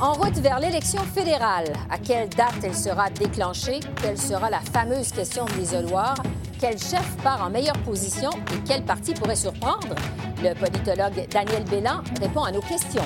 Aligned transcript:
En 0.00 0.12
route 0.12 0.38
vers 0.38 0.60
l'élection 0.60 1.02
fédérale. 1.02 1.72
À 1.90 1.98
quelle 1.98 2.28
date 2.28 2.54
elle 2.62 2.74
sera 2.74 3.10
déclenchée? 3.10 3.80
Quelle 4.00 4.18
sera 4.18 4.48
la 4.48 4.60
fameuse 4.60 5.10
question 5.10 5.44
de 5.44 5.52
l'isoloir? 5.54 6.14
Quel 6.60 6.78
chef 6.78 7.16
part 7.22 7.42
en 7.42 7.50
meilleure 7.50 7.78
position 7.78 8.30
et 8.30 8.58
quel 8.66 8.84
parti 8.84 9.12
pourrait 9.12 9.36
surprendre? 9.36 9.94
Le 10.42 10.54
politologue 10.54 11.26
Daniel 11.30 11.64
Bélan 11.64 12.02
répond 12.20 12.44
à 12.44 12.52
nos 12.52 12.60
questions. 12.60 13.02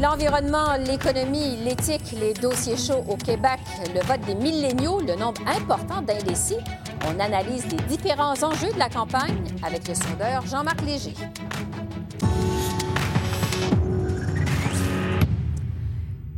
L'environnement, 0.00 0.76
l'économie, 0.78 1.56
l'éthique, 1.64 2.12
les 2.18 2.32
dossiers 2.32 2.76
chauds 2.76 3.04
au 3.08 3.16
Québec, 3.16 3.60
le 3.94 4.00
vote 4.00 4.20
des 4.20 4.34
milléniaux, 4.34 5.00
le 5.00 5.14
nombre 5.16 5.42
important 5.46 6.00
d'indécis. 6.00 6.56
On 7.08 7.20
analyse 7.20 7.66
les 7.70 7.96
différents 7.96 8.40
enjeux 8.42 8.72
de 8.72 8.78
la 8.78 8.88
campagne 8.88 9.36
avec 9.62 9.88
le 9.88 9.94
sondeur 9.94 10.46
Jean-Marc 10.46 10.80
Léger. 10.82 11.14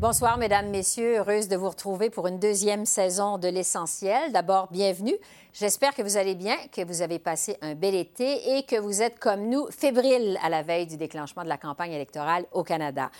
Bonsoir, 0.02 0.37
Mesdames, 0.37 0.69
Messieurs. 0.70 1.19
Heureuse 1.19 1.47
de 1.47 1.55
vous 1.55 1.69
retrouver 1.69 2.11
pour 2.11 2.27
une 2.27 2.41
deuxième 2.41 2.87
saison 2.87 3.38
de 3.38 3.47
L'Essentiel. 3.47 4.33
D'abord, 4.33 4.66
bienvenue. 4.73 5.15
J'espère 5.55 5.95
que 5.95 6.01
vous 6.01 6.16
allez 6.16 6.34
bien, 6.34 6.56
que 6.74 6.83
vous 6.83 7.02
avez 7.02 7.19
passé 7.19 7.59
un 7.61 7.75
bel 7.75 7.95
été 7.95 8.56
et 8.56 8.62
que 8.62 8.77
vous 8.77 9.03
êtes 9.03 9.19
comme 9.19 9.50
nous 9.50 9.67
fébriles 9.70 10.39
à 10.42 10.48
la 10.48 10.62
veille 10.62 10.86
du 10.86 10.97
déclenchement 10.97 11.44
de 11.44 11.48
la 11.50 11.59
campagne 11.59 11.92
électorale 11.92 12.47
au 12.53 12.62
Canada. 12.62 13.11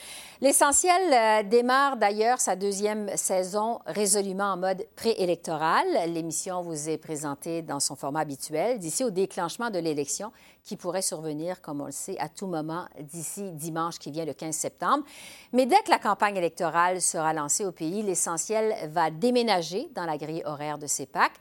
L'essentiel 0.41 1.03
euh, 1.13 1.43
démarre 1.47 1.99
d'ailleurs 1.99 2.41
sa 2.41 2.57
deuxième 2.57 3.15
saison 3.19 3.81
résolument 3.85 4.55
en 4.55 4.57
mode 4.57 4.87
préélectoral. 4.97 5.85
L'émission 6.07 6.63
vous 6.63 6.89
est 6.89 6.97
présentée 6.97 7.61
dans 7.61 7.81
son 7.81 7.97
format 7.97 8.21
habituel 8.21 8.79
d'ici 8.79 9.05
au 9.05 9.11
déclenchement 9.11 9.69
de 9.69 9.79
l'élection 9.79 10.33
qui 10.65 10.77
pourrait 10.77 11.03
survenir, 11.03 11.61
comme 11.61 11.81
on 11.81 11.87
le 11.87 11.93
sait, 11.93 12.17
à 12.19 12.29
tout 12.29 12.47
moment 12.47 12.87
d'ici 13.01 13.51
dimanche 13.53 13.99
qui 13.99 14.11
vient 14.11 14.25
le 14.25 14.33
15 14.33 14.55
septembre. 14.55 15.05
Mais 15.53 15.67
dès 15.67 15.83
que 15.83 15.91
la 15.91 15.99
campagne 15.99 16.37
électorale 16.37 17.01
sera 17.01 17.33
lancée 17.33 17.67
au 17.67 17.73
pays, 17.73 18.03
l'essentiel 18.03 18.75
va 18.91 19.11
déménager 19.11 19.89
dans 19.95 20.05
la 20.07 20.17
grille 20.17 20.43
horaire 20.45 20.79
de 20.79 20.87
CEPAC. 20.87 21.33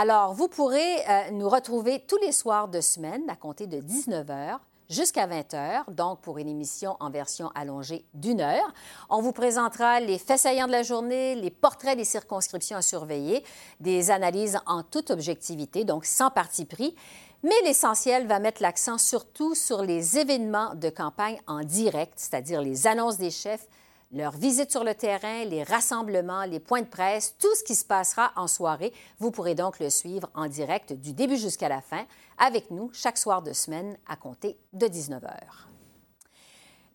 Alors, 0.00 0.32
vous 0.32 0.46
pourrez 0.46 1.00
euh, 1.08 1.32
nous 1.32 1.48
retrouver 1.48 2.04
tous 2.06 2.18
les 2.18 2.30
soirs 2.30 2.68
de 2.68 2.80
semaine 2.80 3.28
à 3.28 3.34
compter 3.34 3.66
de 3.66 3.80
19 3.80 4.28
h 4.28 4.58
jusqu'à 4.88 5.26
20 5.26 5.54
h, 5.54 5.92
donc 5.92 6.20
pour 6.20 6.38
une 6.38 6.46
émission 6.46 6.96
en 7.00 7.10
version 7.10 7.50
allongée 7.56 8.04
d'une 8.14 8.40
heure. 8.40 8.72
On 9.10 9.20
vous 9.20 9.32
présentera 9.32 9.98
les 9.98 10.18
faits 10.18 10.38
saillants 10.38 10.68
de 10.68 10.72
la 10.72 10.84
journée, 10.84 11.34
les 11.34 11.50
portraits 11.50 11.98
des 11.98 12.04
circonscriptions 12.04 12.76
à 12.76 12.82
surveiller, 12.82 13.42
des 13.80 14.12
analyses 14.12 14.60
en 14.66 14.84
toute 14.84 15.10
objectivité, 15.10 15.82
donc 15.82 16.04
sans 16.04 16.30
parti 16.30 16.64
pris. 16.64 16.94
Mais 17.42 17.60
l'essentiel 17.64 18.28
va 18.28 18.38
mettre 18.38 18.62
l'accent 18.62 18.98
surtout 18.98 19.56
sur 19.56 19.82
les 19.82 20.16
événements 20.16 20.76
de 20.76 20.90
campagne 20.90 21.40
en 21.48 21.64
direct, 21.64 22.12
c'est-à-dire 22.14 22.62
les 22.62 22.86
annonces 22.86 23.18
des 23.18 23.32
chefs, 23.32 23.66
leurs 24.12 24.36
visites 24.36 24.70
sur 24.70 24.84
le 24.84 24.94
terrain, 24.94 25.44
les 25.44 25.62
rassemblements, 25.62 26.44
les 26.44 26.60
points 26.60 26.82
de 26.82 26.86
presse, 26.86 27.34
tout 27.38 27.54
ce 27.54 27.64
qui 27.64 27.74
se 27.74 27.84
passera 27.84 28.32
en 28.36 28.46
soirée. 28.46 28.92
Vous 29.18 29.30
pourrez 29.30 29.54
donc 29.54 29.78
le 29.80 29.90
suivre 29.90 30.30
en 30.34 30.46
direct 30.46 30.92
du 30.92 31.12
début 31.12 31.36
jusqu'à 31.36 31.68
la 31.68 31.80
fin 31.80 32.06
avec 32.38 32.70
nous 32.70 32.90
chaque 32.92 33.18
soir 33.18 33.42
de 33.42 33.52
semaine 33.52 33.96
à 34.06 34.16
compter 34.16 34.56
de 34.72 34.86
19 34.86 35.24
heures. 35.24 35.67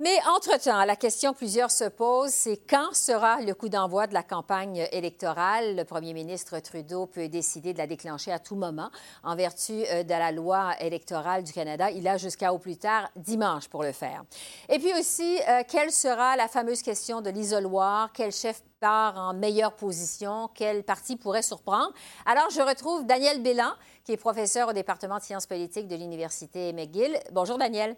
Mais 0.03 0.19
entre-temps, 0.35 0.83
la 0.83 0.97
question 0.97 1.31
que 1.31 1.37
plusieurs 1.37 1.71
se 1.71 1.85
posent, 1.85 2.33
c'est 2.33 2.57
quand 2.57 2.93
sera 2.93 3.39
le 3.39 3.53
coup 3.53 3.69
d'envoi 3.69 4.05
de 4.05 4.13
la 4.13 4.21
campagne 4.21 4.85
électorale? 4.91 5.77
Le 5.77 5.85
premier 5.85 6.11
ministre 6.11 6.59
Trudeau 6.59 7.05
peut 7.05 7.29
décider 7.29 7.71
de 7.71 7.77
la 7.77 7.87
déclencher 7.87 8.33
à 8.33 8.39
tout 8.39 8.57
moment. 8.57 8.89
En 9.23 9.37
vertu 9.37 9.71
euh, 9.71 10.03
de 10.03 10.09
la 10.09 10.33
loi 10.33 10.73
électorale 10.81 11.43
du 11.43 11.53
Canada, 11.53 11.89
il 11.89 12.05
a 12.05 12.17
jusqu'à 12.17 12.51
au 12.51 12.57
plus 12.57 12.75
tard 12.75 13.09
dimanche 13.15 13.69
pour 13.69 13.81
le 13.81 13.93
faire. 13.93 14.25
Et 14.67 14.77
puis 14.77 14.91
aussi, 14.99 15.39
euh, 15.47 15.63
quelle 15.65 15.93
sera 15.93 16.35
la 16.35 16.49
fameuse 16.49 16.81
question 16.81 17.21
de 17.21 17.29
l'isoloir? 17.29 18.11
Quel 18.11 18.33
chef 18.33 18.61
part 18.81 19.17
en 19.17 19.33
meilleure 19.33 19.77
position? 19.77 20.49
Quel 20.53 20.83
parti 20.83 21.15
pourrait 21.15 21.43
surprendre? 21.43 21.93
Alors, 22.25 22.49
je 22.49 22.59
retrouve 22.59 23.05
Daniel 23.05 23.41
Bélan, 23.41 23.71
qui 24.03 24.11
est 24.11 24.17
professeur 24.17 24.67
au 24.67 24.73
département 24.73 25.19
de 25.19 25.23
sciences 25.23 25.47
politiques 25.47 25.87
de 25.87 25.95
l'Université 25.95 26.73
McGill. 26.73 27.17
Bonjour, 27.31 27.57
Daniel. 27.57 27.95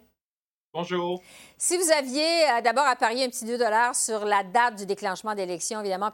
Bonjour. 0.76 1.22
Si 1.56 1.78
vous 1.78 1.90
aviez 1.90 2.50
euh, 2.50 2.60
d'abord 2.60 2.84
à 2.84 2.96
parier 2.96 3.24
un 3.24 3.30
petit 3.30 3.46
2 3.46 3.56
sur 3.94 4.26
la 4.26 4.44
date 4.44 4.76
du 4.76 4.84
déclenchement 4.84 5.34
d'élection, 5.34 5.80
évidemment, 5.80 6.10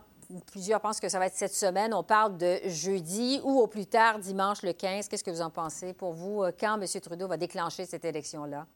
plusieurs 0.53 0.81
pensent 0.81 1.01
que 1.01 1.09
ça 1.09 1.19
va 1.19 1.27
être 1.27 1.35
cette 1.35 1.53
semaine. 1.53 1.93
On 1.93 2.05
parle 2.05 2.39
de 2.39 2.59
jeudi 2.67 3.41
ou 3.43 3.59
au 3.59 3.67
plus 3.67 3.87
tard 3.87 4.21
dimanche 4.21 4.63
le 4.63 4.73
15. 4.73 5.09
Qu'est-ce 5.09 5.25
que 5.25 5.33
vous 5.33 5.43
en 5.43 5.51
pensez 5.51 5.95
pour 5.95 6.13
vous? 6.13 6.45
Euh, 6.45 6.53
quand 6.57 6.81
M. 6.81 6.87
Trudeau 7.01 7.27
va 7.27 7.37
déclencher 7.37 7.87
cette 7.87 8.05
élection-là? 8.05 8.67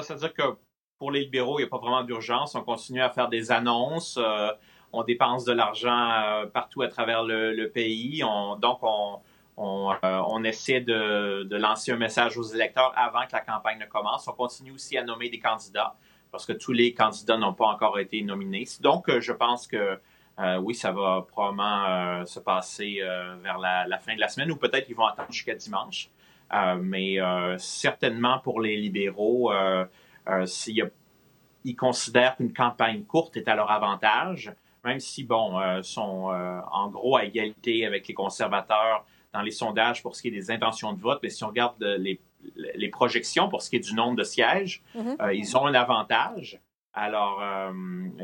C'est-à-dire 0.00 0.32
que 0.32 0.42
pour 1.00 1.10
les 1.10 1.24
libéraux, 1.24 1.58
il 1.58 1.62
n'y 1.62 1.66
a 1.66 1.70
pas 1.70 1.78
vraiment 1.78 2.04
d'urgence. 2.04 2.54
On 2.54 2.62
continue 2.62 3.02
à 3.02 3.10
faire 3.10 3.28
des 3.28 3.50
annonces. 3.50 4.16
Euh, 4.16 4.52
on 4.92 5.02
dépense 5.02 5.44
de 5.44 5.52
l'argent 5.52 6.44
partout 6.54 6.82
à 6.82 6.88
travers 6.88 7.24
le, 7.24 7.66
pays. 7.66 8.22
donc, 8.60 8.78
on, 8.82 9.18
euh, 9.60 10.22
on, 10.28 10.42
essaie 10.44 10.80
de, 10.80 11.46
lancer 11.56 11.92
un 11.92 11.96
message 11.96 12.38
aux 12.38 12.42
électeurs 12.42 12.94
avant 12.96 13.26
que 13.26 13.32
la 13.32 13.40
campagne 13.40 13.78
ne 13.78 13.84
commence. 13.84 14.26
On 14.26 14.32
continue 14.32 14.72
aussi 14.72 14.96
à 14.96 15.04
nommer 15.04 15.28
des 15.28 15.38
candidats 15.38 15.96
parce 16.32 16.46
que 16.46 16.52
tous 16.52 16.72
les 16.72 16.94
candidats 16.94 17.36
n'ont 17.36 17.52
pas 17.52 17.66
encore 17.66 17.98
été 17.98 18.22
nominés. 18.22 18.64
Donc, 18.80 19.08
euh, 19.08 19.20
je 19.20 19.32
pense 19.32 19.66
que 19.66 19.98
euh, 20.38 20.56
oui, 20.58 20.74
ça 20.74 20.92
va 20.92 21.26
probablement 21.28 22.24
se 22.24 22.40
passer 22.40 23.00
vers 23.42 23.58
la, 23.58 23.98
fin 23.98 24.14
de 24.14 24.20
la 24.20 24.28
semaine 24.28 24.50
ou 24.50 24.56
peut-être 24.56 24.86
qu'ils 24.86 24.96
vont 24.96 25.04
attendre 25.04 25.30
jusqu'à 25.30 25.54
dimanche. 25.54 26.08
mais 26.80 27.18
certainement 27.58 28.38
pour 28.38 28.62
les 28.62 28.78
libéraux, 28.78 29.52
ils 31.64 31.76
considèrent 31.76 32.36
qu'une 32.36 32.54
campagne 32.54 33.04
courte 33.04 33.36
est 33.36 33.48
à 33.48 33.54
leur 33.54 33.70
avantage, 33.70 34.50
même 34.82 35.00
si, 35.00 35.24
bon, 35.24 35.60
sont 35.82 36.32
en 36.72 36.88
gros 36.88 37.18
à 37.18 37.24
égalité 37.26 37.84
avec 37.84 38.08
les 38.08 38.14
conservateurs 38.14 39.04
dans 39.32 39.42
les 39.42 39.50
sondages 39.50 40.02
pour 40.02 40.16
ce 40.16 40.22
qui 40.22 40.28
est 40.28 40.32
des 40.32 40.50
intentions 40.50 40.92
de 40.92 41.00
vote, 41.00 41.20
mais 41.22 41.30
si 41.30 41.44
on 41.44 41.48
regarde 41.48 41.82
les, 41.82 42.20
les 42.74 42.88
projections 42.88 43.48
pour 43.48 43.62
ce 43.62 43.70
qui 43.70 43.76
est 43.76 43.80
du 43.80 43.94
nombre 43.94 44.16
de 44.16 44.24
sièges, 44.24 44.82
mhm. 44.94 45.16
euh, 45.20 45.34
ils 45.34 45.56
ont 45.56 45.66
un 45.66 45.74
avantage. 45.74 46.60
Alors, 46.92 47.40
euh, 47.40 47.70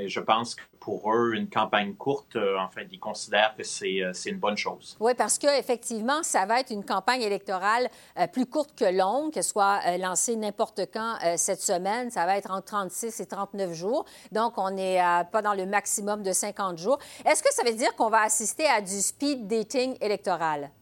je 0.06 0.18
pense 0.18 0.56
que 0.56 0.62
pour 0.80 1.14
eux, 1.14 1.34
une 1.34 1.48
campagne 1.48 1.94
courte, 1.94 2.34
euh, 2.34 2.58
enfin, 2.58 2.80
ils 2.90 2.98
considèrent 2.98 3.54
que 3.56 3.62
c'est 3.62 4.12
une 4.26 4.40
bonne 4.40 4.56
chose. 4.56 4.96
Oui, 4.98 5.12
parce 5.16 5.38
qu'effectivement, 5.38 6.24
ça 6.24 6.46
va 6.46 6.58
être 6.58 6.72
une 6.72 6.84
campagne 6.84 7.22
électorale 7.22 7.88
plus 8.32 8.44
courte 8.44 8.76
que 8.76 8.84
longue, 8.84 9.32
qu'elle 9.32 9.44
soit 9.44 9.96
lancée 9.98 10.34
n'importe 10.34 10.80
quand 10.92 11.16
cette 11.36 11.60
semaine. 11.60 12.10
Ça 12.10 12.26
va 12.26 12.36
être 12.38 12.50
entre 12.50 12.64
36 12.64 13.20
et 13.20 13.26
39 13.26 13.72
jours. 13.72 14.04
Donc, 14.32 14.58
on 14.58 14.72
n'est 14.72 15.00
pas 15.30 15.42
dans 15.42 15.54
le 15.54 15.64
maximum 15.64 16.24
de 16.24 16.32
50 16.32 16.76
jours. 16.76 16.98
Est-ce 17.24 17.44
que 17.44 17.54
ça 17.54 17.62
veut 17.62 17.76
dire 17.76 17.94
qu'on 17.94 18.10
va 18.10 18.22
assister 18.22 18.66
à 18.66 18.80
du 18.80 19.00
speed 19.00 19.46
dating 19.46 19.96
électoral? 20.00 20.72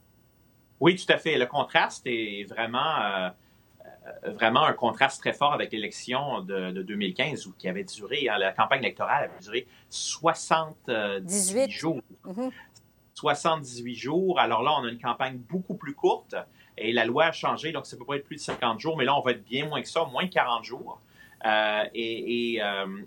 Oui, 0.85 0.97
tout 0.97 1.11
à 1.11 1.17
fait. 1.17 1.39
Le 1.39 1.47
contraste 1.47 2.03
est 2.05 2.45
vraiment, 2.47 3.01
euh, 3.01 3.31
euh, 4.27 4.33
vraiment 4.33 4.65
un 4.65 4.75
contraste 4.75 5.19
très 5.19 5.33
fort 5.33 5.55
avec 5.55 5.73
l'élection 5.73 6.43
de, 6.43 6.83
2015 6.83 7.49
qui 7.57 7.71
avait 7.71 7.85
duré, 7.85 8.29
hein, 8.29 8.37
la 8.37 8.53
campagne 8.53 8.81
électorale 8.81 9.25
avait 9.25 9.41
duré 9.41 9.67
78 9.89 11.71
jours. 11.71 12.03
78 13.15 13.93
mm-hmm. 13.95 13.99
jours. 13.99 14.39
Alors 14.39 14.63
là, 14.63 14.73
on 14.79 14.85
a 14.85 14.91
une 14.91 15.01
campagne 15.01 15.39
beaucoup 15.39 15.73
plus 15.73 15.95
courte 15.95 16.35
et 16.77 16.93
la 16.93 17.07
loi 17.07 17.25
a 17.25 17.33
changé, 17.33 17.73
donc 17.73 17.87
ça 17.87 17.97
peut 17.97 18.05
pas 18.05 18.17
être 18.17 18.27
plus 18.27 18.37
de 18.37 18.43
50 18.43 18.79
jours, 18.79 18.99
mais 18.99 19.07
là, 19.07 19.17
on 19.17 19.23
va 19.23 19.31
être 19.31 19.45
bien 19.47 19.67
moins 19.67 19.81
que 19.81 19.89
ça, 19.89 20.05
moins 20.05 20.27
de 20.27 20.31
40 20.31 20.65
jours. 20.65 21.01
Euh, 21.47 21.85
et, 21.95 22.61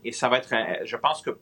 et, 0.04 0.12
ça 0.14 0.30
va 0.30 0.40
être, 0.40 0.52
je 0.84 0.96
pense 0.96 1.22
que 1.22 1.38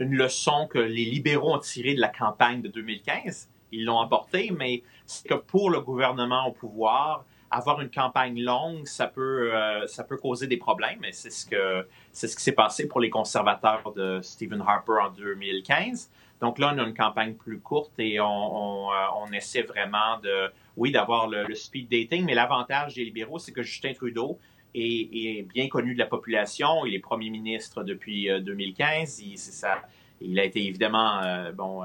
une 0.00 0.16
leçon 0.16 0.66
que 0.66 0.78
les 0.78 1.04
libéraux 1.04 1.54
ont 1.54 1.60
tirée 1.60 1.94
de 1.94 2.00
la 2.00 2.08
campagne 2.08 2.62
de 2.62 2.68
2015, 2.68 3.48
ils 3.72 3.84
l'ont 3.84 4.00
apporté, 4.00 4.52
mais 4.56 4.82
c'est 5.06 5.28
que 5.28 5.34
pour 5.34 5.70
le 5.70 5.80
gouvernement 5.80 6.46
au 6.46 6.52
pouvoir, 6.52 7.24
avoir 7.52 7.80
une 7.80 7.90
campagne 7.90 8.40
longue, 8.42 8.86
ça 8.86 9.06
peut, 9.06 9.54
euh, 9.54 9.86
ça 9.86 10.04
peut 10.04 10.16
causer 10.16 10.46
des 10.46 10.56
problèmes. 10.56 11.04
Et 11.04 11.12
c'est 11.12 11.30
ce 11.30 11.46
que 11.46 11.86
c'est 12.10 12.26
ce 12.26 12.36
qui 12.36 12.42
s'est 12.42 12.52
passé 12.52 12.88
pour 12.88 13.00
les 13.00 13.10
conservateurs 13.10 13.92
de 13.94 14.20
Stephen 14.22 14.62
Harper 14.66 15.00
en 15.02 15.10
2015. 15.10 16.10
Donc 16.40 16.58
là, 16.58 16.72
on 16.74 16.78
a 16.78 16.82
une 16.82 16.94
campagne 16.94 17.34
plus 17.34 17.60
courte 17.60 17.92
et 17.98 18.18
on, 18.20 18.88
euh, 18.90 19.32
essaie 19.32 19.62
vraiment 19.62 20.18
de, 20.22 20.50
oui, 20.76 20.90
d'avoir 20.90 21.28
le, 21.28 21.54
speed 21.54 21.88
dating. 21.88 22.24
Mais 22.24 22.34
l'avantage 22.34 22.94
des 22.94 23.04
libéraux, 23.04 23.38
c'est 23.38 23.52
que 23.52 23.62
Justin 23.62 23.92
Trudeau 23.92 24.38
est, 24.74 25.42
bien 25.42 25.68
connu 25.68 25.94
de 25.94 25.98
la 25.98 26.06
population. 26.06 26.84
Il 26.84 26.94
est 26.94 26.98
premier 26.98 27.30
ministre 27.30 27.84
depuis 27.84 28.28
2015. 28.40 29.20
Euh, 29.20 29.24
il, 29.24 29.38
ça, 29.38 29.82
il 30.24 30.38
a 30.38 30.44
été 30.44 30.64
évidemment 30.64 31.20
bon 31.54 31.82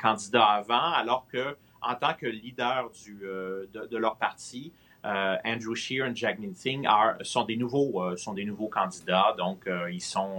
candidat 0.00 0.44
avant, 0.44 0.92
alors 0.92 1.26
que 1.32 1.56
en 1.82 1.94
tant 1.94 2.14
que 2.14 2.26
leader 2.26 2.90
du, 2.90 3.18
de, 3.20 3.96
leur 3.96 4.16
parti, 4.16 4.72
Andrew 5.04 5.74
Scheer 5.74 6.06
et 6.06 6.14
Jack 6.14 6.38
Minting 6.38 6.86
sont 7.22 7.44
des 7.44 7.56
nouveaux 7.56 8.16
sont 8.16 8.34
des 8.34 8.44
nouveaux 8.44 8.68
candidats, 8.68 9.34
donc 9.38 9.68
ils 9.90 10.00
sont 10.00 10.38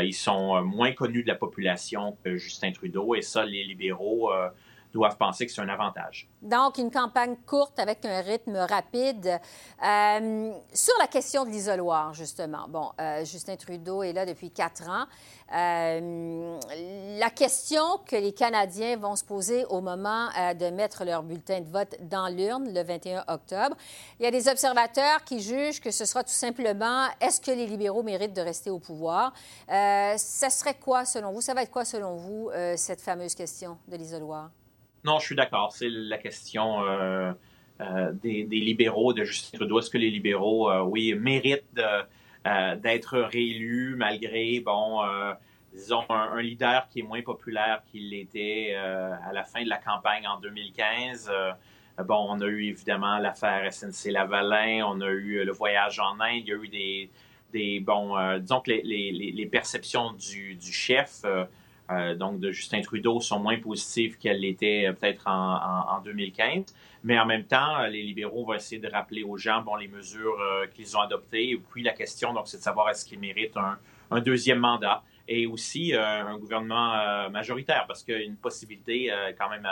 ils 0.00 0.14
sont 0.14 0.62
moins 0.62 0.92
connus 0.92 1.22
de 1.22 1.28
la 1.28 1.36
population 1.36 2.16
que 2.22 2.36
Justin 2.36 2.72
Trudeau. 2.72 3.14
Et 3.14 3.22
ça 3.22 3.44
les 3.44 3.64
libéraux 3.64 4.30
doivent 4.92 5.16
penser 5.16 5.46
que 5.46 5.52
c'est 5.52 5.60
un 5.60 5.68
avantage. 5.68 6.28
Donc, 6.42 6.78
une 6.78 6.90
campagne 6.90 7.36
courte 7.46 7.78
avec 7.78 8.04
un 8.04 8.20
rythme 8.20 8.56
rapide. 8.56 9.40
Euh, 9.84 10.52
sur 10.72 10.94
la 11.00 11.06
question 11.06 11.44
de 11.44 11.50
l'isoloir, 11.50 12.14
justement, 12.14 12.66
bon, 12.68 12.90
euh, 13.00 13.24
Justin 13.24 13.56
Trudeau 13.56 14.02
est 14.02 14.12
là 14.12 14.24
depuis 14.24 14.50
quatre 14.50 14.88
ans. 14.88 15.04
Euh, 15.54 16.58
la 17.18 17.30
question 17.30 17.98
que 18.06 18.16
les 18.16 18.32
Canadiens 18.32 18.96
vont 18.96 19.16
se 19.16 19.24
poser 19.24 19.64
au 19.66 19.80
moment 19.80 20.28
de 20.58 20.70
mettre 20.70 21.04
leur 21.04 21.22
bulletin 21.22 21.60
de 21.60 21.68
vote 21.68 21.96
dans 22.02 22.28
l'urne 22.28 22.72
le 22.72 22.82
21 22.82 23.24
octobre, 23.28 23.74
il 24.20 24.24
y 24.24 24.26
a 24.26 24.30
des 24.30 24.46
observateurs 24.48 25.24
qui 25.24 25.40
jugent 25.40 25.80
que 25.80 25.90
ce 25.90 26.04
sera 26.04 26.22
tout 26.22 26.30
simplement 26.30 27.06
est-ce 27.20 27.40
que 27.40 27.50
les 27.50 27.66
libéraux 27.66 28.02
méritent 28.02 28.36
de 28.36 28.42
rester 28.42 28.68
au 28.68 28.78
pouvoir? 28.78 29.32
ça 29.68 30.50
serait 30.50 30.74
quoi 30.74 31.06
selon 31.06 31.32
vous? 31.32 31.40
Ça 31.40 31.54
va 31.54 31.62
être 31.62 31.70
quoi 31.70 31.86
selon 31.86 32.16
vous, 32.16 32.50
cette 32.76 33.00
fameuse 33.00 33.34
question 33.34 33.78
de 33.88 33.96
l'isoloir? 33.96 34.50
Non, 35.04 35.18
je 35.18 35.26
suis 35.26 35.36
d'accord. 35.36 35.72
C'est 35.72 35.88
la 35.88 36.18
question 36.18 36.82
euh, 36.84 37.32
euh, 37.80 38.12
des, 38.12 38.44
libéraux 38.44 39.12
de 39.12 39.24
Justin 39.24 39.58
Trudeau. 39.58 39.78
Est-ce 39.78 39.90
que 39.90 39.98
les 39.98 40.10
libéraux, 40.10 40.70
euh, 40.70 40.82
oui, 40.82 41.14
méritent 41.14 41.80
d'être 42.44 43.18
réélus 43.18 43.94
malgré, 43.96 44.60
bon, 44.60 45.02
disons, 45.74 46.04
un, 46.08 46.40
leader 46.40 46.88
qui 46.88 47.00
est 47.00 47.02
moins 47.02 47.20
populaire 47.20 47.82
qu'il 47.90 48.10
l'était 48.10 48.74
à 48.74 49.32
la 49.34 49.44
fin 49.44 49.62
de 49.62 49.68
la 49.68 49.76
campagne 49.76 50.26
en 50.26 50.40
2015? 50.40 51.30
bon, 52.06 52.26
on 52.30 52.40
a 52.40 52.46
eu 52.46 52.68
évidemment 52.68 53.18
l'affaire 53.18 53.70
SNC-Lavalin, 53.70 54.84
on 54.86 55.00
a 55.00 55.08
eu 55.08 55.44
le 55.44 55.52
voyage 55.52 55.98
en 55.98 56.18
Inde, 56.20 56.42
il 56.44 56.48
y 56.48 56.52
a 56.52 56.54
eu 56.54 56.68
des, 56.68 57.10
des 57.52 57.80
bon, 57.80 58.16
disons 58.38 58.60
que 58.60 58.70
les, 58.70 59.48
perceptions 59.52 60.12
du 60.12 60.72
chef 60.72 61.24
euh, 61.90 62.14
donc 62.14 62.38
de 62.38 62.50
Justin 62.50 62.82
Trudeau 62.82 63.20
sont 63.20 63.40
moins 63.40 63.58
positives 63.58 64.18
qu'elles 64.18 64.40
l'étaient 64.40 64.86
euh, 64.86 64.92
peut-être 64.92 65.26
en, 65.26 66.00
2015. 66.04 66.74
Mais 67.04 67.18
en 67.18 67.24
même 67.24 67.44
temps, 67.44 67.80
euh, 67.80 67.88
les 67.88 68.02
libéraux 68.02 68.44
vont 68.44 68.54
essayer 68.54 68.80
de 68.80 68.88
rappeler 68.88 69.22
aux 69.22 69.38
gens 69.38 69.62
bon, 69.62 69.76
les 69.76 69.88
mesures 69.88 70.38
qu'ils 70.74 70.96
ont 70.96 71.00
adoptées. 71.00 71.50
Et 71.50 71.56
puis 71.56 71.82
la 71.82 71.92
question, 71.92 72.34
donc, 72.34 72.48
c'est 72.48 72.58
de 72.58 72.62
savoir 72.62 72.90
est-ce 72.90 73.04
qu'ils 73.04 73.20
méritent 73.20 73.56
un, 74.10 74.20
deuxième 74.20 74.58
mandat 74.58 75.02
et 75.26 75.46
aussi 75.46 75.92
un 75.94 76.38
gouvernement 76.38 77.28
majoritaire, 77.28 77.84
parce 77.86 78.02
qu'il 78.02 78.14
y 78.14 78.18
a 78.18 78.22
une 78.22 78.36
possibilité 78.36 79.12
quand 79.38 79.50
même 79.50 79.68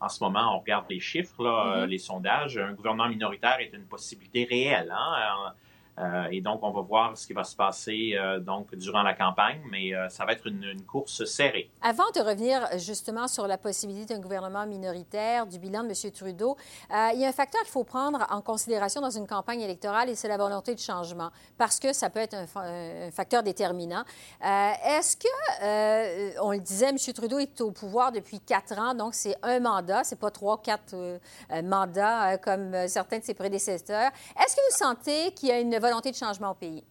en 0.00 0.08
ce 0.08 0.22
moment, 0.22 0.56
on 0.56 0.58
regarde 0.58 0.86
les 0.90 0.98
chiffres, 0.98 1.42
là, 1.44 1.84
mm-hmm. 1.84 1.86
les 1.86 1.98
sondages, 1.98 2.58
un 2.58 2.72
gouvernement 2.72 3.08
minoritaire 3.08 3.58
est 3.60 3.72
une 3.72 3.86
possibilité 3.86 4.44
réelle. 4.44 4.92
Hein? 4.92 5.52
Euh, 5.98 6.28
et 6.30 6.40
donc, 6.40 6.60
on 6.62 6.70
va 6.70 6.82
voir 6.82 7.16
ce 7.16 7.26
qui 7.26 7.32
va 7.32 7.44
se 7.44 7.56
passer 7.56 8.14
euh, 8.14 8.38
donc 8.38 8.74
durant 8.74 9.02
la 9.02 9.14
campagne, 9.14 9.60
mais 9.70 9.94
euh, 9.94 10.08
ça 10.08 10.24
va 10.24 10.32
être 10.32 10.46
une, 10.46 10.64
course 10.86 11.24
serrée. 11.24 11.70
Avant 11.82 12.10
de 12.14 12.20
revenir 12.20 12.66
justement 12.78 13.28
sur 13.28 13.46
la 13.46 13.58
possibilité 13.58 14.14
d'un 14.14 14.20
gouvernement 14.20 14.66
minoritaire, 14.66 15.46
du 15.46 15.58
bilan 15.58 15.84
de 15.84 15.88
M. 15.88 16.12
Trudeau, 16.12 16.56
il 16.90 17.20
y 17.20 17.24
a 17.24 17.28
un 17.28 17.32
facteur 17.32 17.62
qu'il 17.62 17.70
faut 17.70 17.84
prendre 17.84 18.24
en 18.30 18.40
considération 18.40 19.00
dans 19.00 19.10
une 19.10 19.26
campagne 19.26 19.60
électorale 19.60 20.10
et 20.10 20.14
c'est 20.14 20.28
la 20.28 20.36
volonté 20.36 20.74
de 20.74 20.80
changement, 20.80 21.30
parce 21.56 21.80
que 21.80 21.92
ça 21.92 22.10
peut 22.10 22.20
être 22.20 22.34
un, 22.34 23.10
facteur 23.10 23.42
déterminant. 23.42 24.04
Est-ce 24.42 25.16
que, 25.16 26.40
on 26.40 26.52
le 26.52 26.60
disait, 26.60 26.90
M. 26.90 26.98
Trudeau 27.14 27.38
est 27.38 27.60
au 27.60 27.70
pouvoir 27.70 28.12
depuis 28.12 28.40
quatre 28.40 28.78
ans, 28.78 28.94
donc 28.94 29.14
c'est 29.14 29.36
un 29.42 29.60
mandat, 29.60 30.04
c'est 30.04 30.20
pas 30.20 30.30
trois, 30.30 30.60
quatre 30.62 31.18
mandats 31.64 32.38
comme 32.38 32.86
certains 32.86 33.18
de 33.18 33.24
ses 33.24 33.34
prédécesseurs. 33.34 34.10
Est-ce 34.38 34.54
que 34.54 34.60
vous 34.70 34.76
sentez 34.76 35.32
qu'il 35.32 35.48
y 35.48 35.52
a 35.52 35.58
une 35.58 35.70
volonté 35.86 36.10
de 36.10 36.16
changement 36.16 36.50
au 36.50 36.54
pays? 36.54 36.82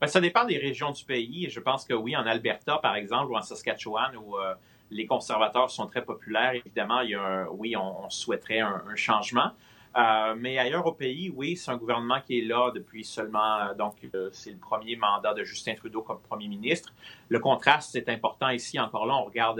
Ben, 0.00 0.06
ça 0.06 0.20
dépend 0.20 0.44
des 0.44 0.58
régions 0.58 0.90
du 0.90 1.04
pays. 1.04 1.48
Je 1.50 1.60
pense 1.60 1.84
que 1.84 1.94
oui, 1.94 2.16
en 2.16 2.26
Alberta, 2.26 2.78
par 2.78 2.96
exemple, 2.96 3.32
ou 3.32 3.36
en 3.36 3.42
Saskatchewan, 3.42 4.16
où 4.16 4.36
euh, 4.36 4.54
les 4.90 5.06
conservateurs 5.06 5.70
sont 5.70 5.86
très 5.86 6.02
populaires, 6.02 6.54
évidemment, 6.54 7.00
il 7.02 7.10
y 7.10 7.14
a 7.14 7.46
oui, 7.50 7.76
on, 7.76 8.08
souhaiterait 8.08 8.60
un, 8.60 8.82
changement. 8.96 9.50
Euh, 9.96 10.34
mais 10.38 10.56
ailleurs 10.56 10.86
au 10.86 10.92
pays, 10.92 11.32
oui, 11.34 11.56
c'est 11.56 11.70
un 11.70 11.76
gouvernement 11.76 12.20
qui 12.24 12.38
est 12.38 12.44
là 12.44 12.70
depuis 12.72 13.04
seulement, 13.04 13.56
euh, 13.58 13.74
donc 13.74 13.96
c'est 14.32 14.52
le 14.52 14.56
premier 14.56 14.96
mandat 14.96 15.34
de 15.34 15.42
Justin 15.42 15.74
Trudeau 15.74 16.02
comme 16.02 16.20
premier 16.20 16.48
ministre. 16.48 16.92
Le 17.28 17.40
contraste 17.40 17.94
est 17.96 18.08
important 18.08 18.48
ici. 18.50 18.78
Encore 18.78 19.04
là, 19.06 19.16
on 19.16 19.24
regarde 19.24 19.58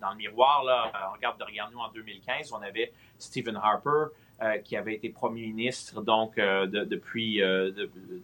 dans 0.00 0.10
le 0.10 0.16
miroir, 0.16 0.64
là, 0.64 0.90
on 1.10 1.12
regarde 1.12 1.38
derrière 1.38 1.70
nous 1.70 1.78
en 1.78 1.90
2015, 1.92 2.52
on 2.52 2.62
avait 2.62 2.92
Stephen 3.18 3.56
Harper, 3.56 4.06
euh, 4.42 4.58
qui 4.58 4.76
avait 4.76 4.94
été 4.94 5.08
premier 5.08 5.46
ministre 5.46 6.02
donc 6.02 6.36
euh, 6.36 6.66
depuis, 6.66 7.40
euh, 7.40 7.70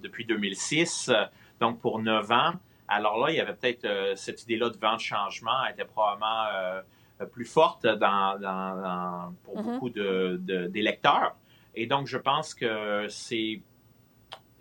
depuis 0.03 0.25
2006, 0.25 1.13
donc 1.61 1.79
pour 1.81 2.01
neuf 2.01 2.29
ans. 2.33 2.55
Alors 2.89 3.25
là, 3.25 3.31
il 3.31 3.37
y 3.37 3.41
avait 3.41 3.55
peut-être 3.55 4.17
cette 4.17 4.43
idée-là 4.43 4.71
de 4.71 4.79
vent 4.79 4.97
de 4.97 5.01
changement 5.01 5.65
était 5.71 5.85
probablement 5.85 6.83
plus 7.31 7.45
forte 7.45 7.87
dans, 7.87 9.33
pour 9.45 9.59
mm-hmm. 9.59 9.63
beaucoup 9.63 9.91
d'électeurs. 9.91 11.37
Et 11.77 11.87
donc, 11.87 12.09
je 12.09 12.19
pense 12.19 12.53
que 12.53 13.07
c'est, 13.09 13.61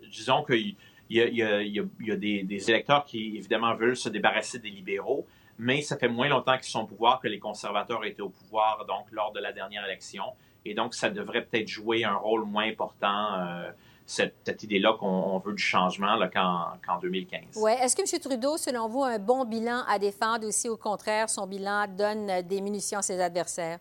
disons 0.02 0.44
qu'il 0.44 0.76
y 1.10 1.20
a, 1.20 1.26
il 1.26 1.72
y 1.72 2.12
a, 2.12 2.16
des, 2.16 2.44
des, 2.44 2.70
électeurs 2.70 3.04
qui, 3.04 3.36
évidemment, 3.36 3.74
veulent 3.74 3.96
se 3.96 4.10
débarrasser 4.10 4.60
des 4.60 4.70
libéraux, 4.70 5.26
mais 5.58 5.82
ça 5.82 5.96
fait 5.96 6.08
moins 6.08 6.28
longtemps 6.28 6.56
qu'ils 6.56 6.70
sont 6.70 6.82
au 6.82 6.86
pouvoir 6.86 7.18
que 7.18 7.26
les 7.26 7.40
conservateurs 7.40 8.04
étaient 8.04 8.22
au 8.22 8.28
pouvoir, 8.28 8.84
donc, 8.86 9.10
lors 9.10 9.32
de 9.32 9.40
la 9.40 9.52
dernière 9.52 9.84
élection. 9.86 10.24
Et 10.68 10.74
donc, 10.74 10.94
ça 10.94 11.08
devrait 11.08 11.44
peut-être 11.44 11.68
jouer 11.68 12.04
un 12.04 12.14
rôle 12.14 12.44
moins 12.44 12.68
important, 12.68 13.40
euh, 13.40 13.70
cette, 14.04 14.62
idée-là 14.62 14.94
qu'on 14.98 15.38
veut 15.38 15.54
du 15.54 15.62
changement 15.62 16.18
qu'en 16.30 16.98
2015. 17.00 17.40
Oui. 17.56 17.72
Est-ce 17.80 17.96
que 17.96 18.02
M. 18.02 18.20
Trudeau, 18.20 18.56
selon 18.58 18.88
vous, 18.88 19.02
a 19.02 19.08
un 19.08 19.18
bon 19.18 19.46
bilan 19.46 19.82
à 19.88 19.98
défendre 19.98 20.46
ou 20.46 20.50
si, 20.50 20.68
au 20.68 20.76
contraire, 20.76 21.30
son 21.30 21.46
bilan 21.46 21.86
donne 21.88 22.42
des 22.42 22.60
munitions 22.60 22.98
à 22.98 23.02
ses 23.02 23.20
adversaires? 23.20 23.78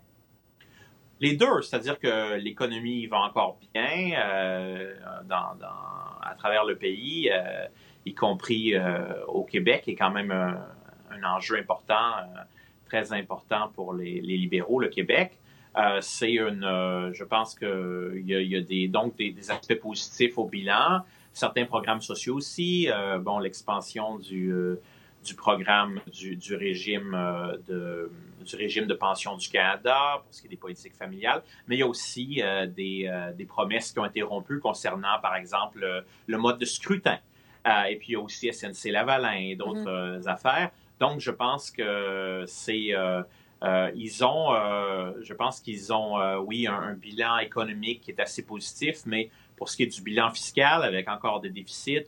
Les 1.20 1.36
deux, 1.36 1.62
c'est-à-dire 1.62 2.00
que 2.00 2.36
l'économie 2.36 3.08
va 3.08 3.18
encore 3.18 3.58
bien 3.74 4.12
euh, 4.18 4.94
à 5.30 6.36
travers 6.38 6.64
le 6.64 6.78
pays, 6.78 7.30
euh, 7.32 7.66
y 8.06 8.14
compris 8.14 8.76
au 9.28 9.44
Québec, 9.44 9.84
est 9.88 9.96
quand 9.96 10.12
même 10.12 10.32
un, 10.32 11.24
enjeu 11.24 11.58
important, 11.58 12.12
très 12.86 13.12
important 13.12 13.72
pour 13.76 13.94
les 13.94 14.22
libéraux, 14.22 14.80
le 14.80 14.90
Québec. 14.90 15.38
Euh, 15.78 16.00
c'est 16.02 16.32
une, 16.32 16.64
euh, 16.64 17.14
je 17.14 17.24
pense 17.24 17.54
qu'il 17.54 18.24
y 18.26 18.36
a, 18.36 18.42
y 18.42 18.56
a 18.56 18.62
des, 18.62 18.88
donc 18.88 19.16
des, 19.16 19.52
aspects 19.52 19.80
positifs 19.80 20.38
au 20.38 20.48
bilan, 20.48 21.02
certains 21.34 21.66
programmes 21.66 22.02
sociaux 22.02 22.36
aussi, 22.36 22.90
euh, 22.90 23.20
bon, 23.20 23.38
l'expansion 23.38 24.18
du, 24.18 24.52
du 25.24 25.36
programme 25.36 26.00
du, 26.12 26.36
du 26.36 26.56
régime 26.56 27.12
de 27.68 28.12
du 28.46 28.56
régime 28.56 28.86
de 28.86 28.94
pension 28.94 29.36
du 29.36 29.50
Canada 29.50 30.22
pour 30.24 30.34
ce 30.34 30.40
qui 30.40 30.48
est 30.48 30.52
des 30.52 30.56
politiques 30.56 30.96
familiales, 30.96 31.44
mais 31.68 31.76
il 31.76 31.80
y 31.80 31.84
a 31.84 31.88
aussi 31.88 32.42
des, 32.76 33.12
des, 33.36 33.46
promesses 33.46 33.92
qui 33.92 34.00
ont 34.00 34.06
été 34.06 34.22
rompues 34.22 34.62
concernant, 34.62 35.20
par 35.22 35.36
exemple, 35.36 36.06
le 36.28 36.38
mode 36.38 36.58
de 36.58 36.64
scrutin. 36.64 37.18
et 37.90 37.98
puis 37.98 38.10
il 38.10 38.12
y 38.14 38.16
a 38.16 38.22
aussi 38.22 38.54
SNC 38.54 38.92
Lavalin 38.92 39.34
et 39.34 39.56
d'autres 39.58 40.20
mm-hmm. 40.20 40.30
affaires. 40.30 40.72
Donc, 40.98 41.20
je 41.20 41.32
pense 41.32 41.72
que 41.72 42.46
c'est 42.48 42.94
euh, 43.64 43.92
ils 43.96 44.24
ont, 44.24 44.54
euh, 44.54 45.14
je 45.22 45.34
pense 45.34 45.60
qu'ils 45.60 45.92
ont, 45.92 46.20
euh, 46.20 46.38
oui, 46.38 46.68
un, 46.68 46.94
bilan 46.94 47.40
économique 47.40 48.02
qui 48.02 48.12
est 48.12 48.20
assez 48.20 48.46
positif, 48.46 49.02
mais 49.06 49.30
pour 49.56 49.70
ce 49.70 49.78
qui 49.78 49.84
est 49.84 49.96
du 49.96 50.02
bilan 50.02 50.30
fiscal, 50.30 50.84
avec 50.84 51.10
encore 51.10 51.40
des 51.40 51.50
déficits, 51.50 52.06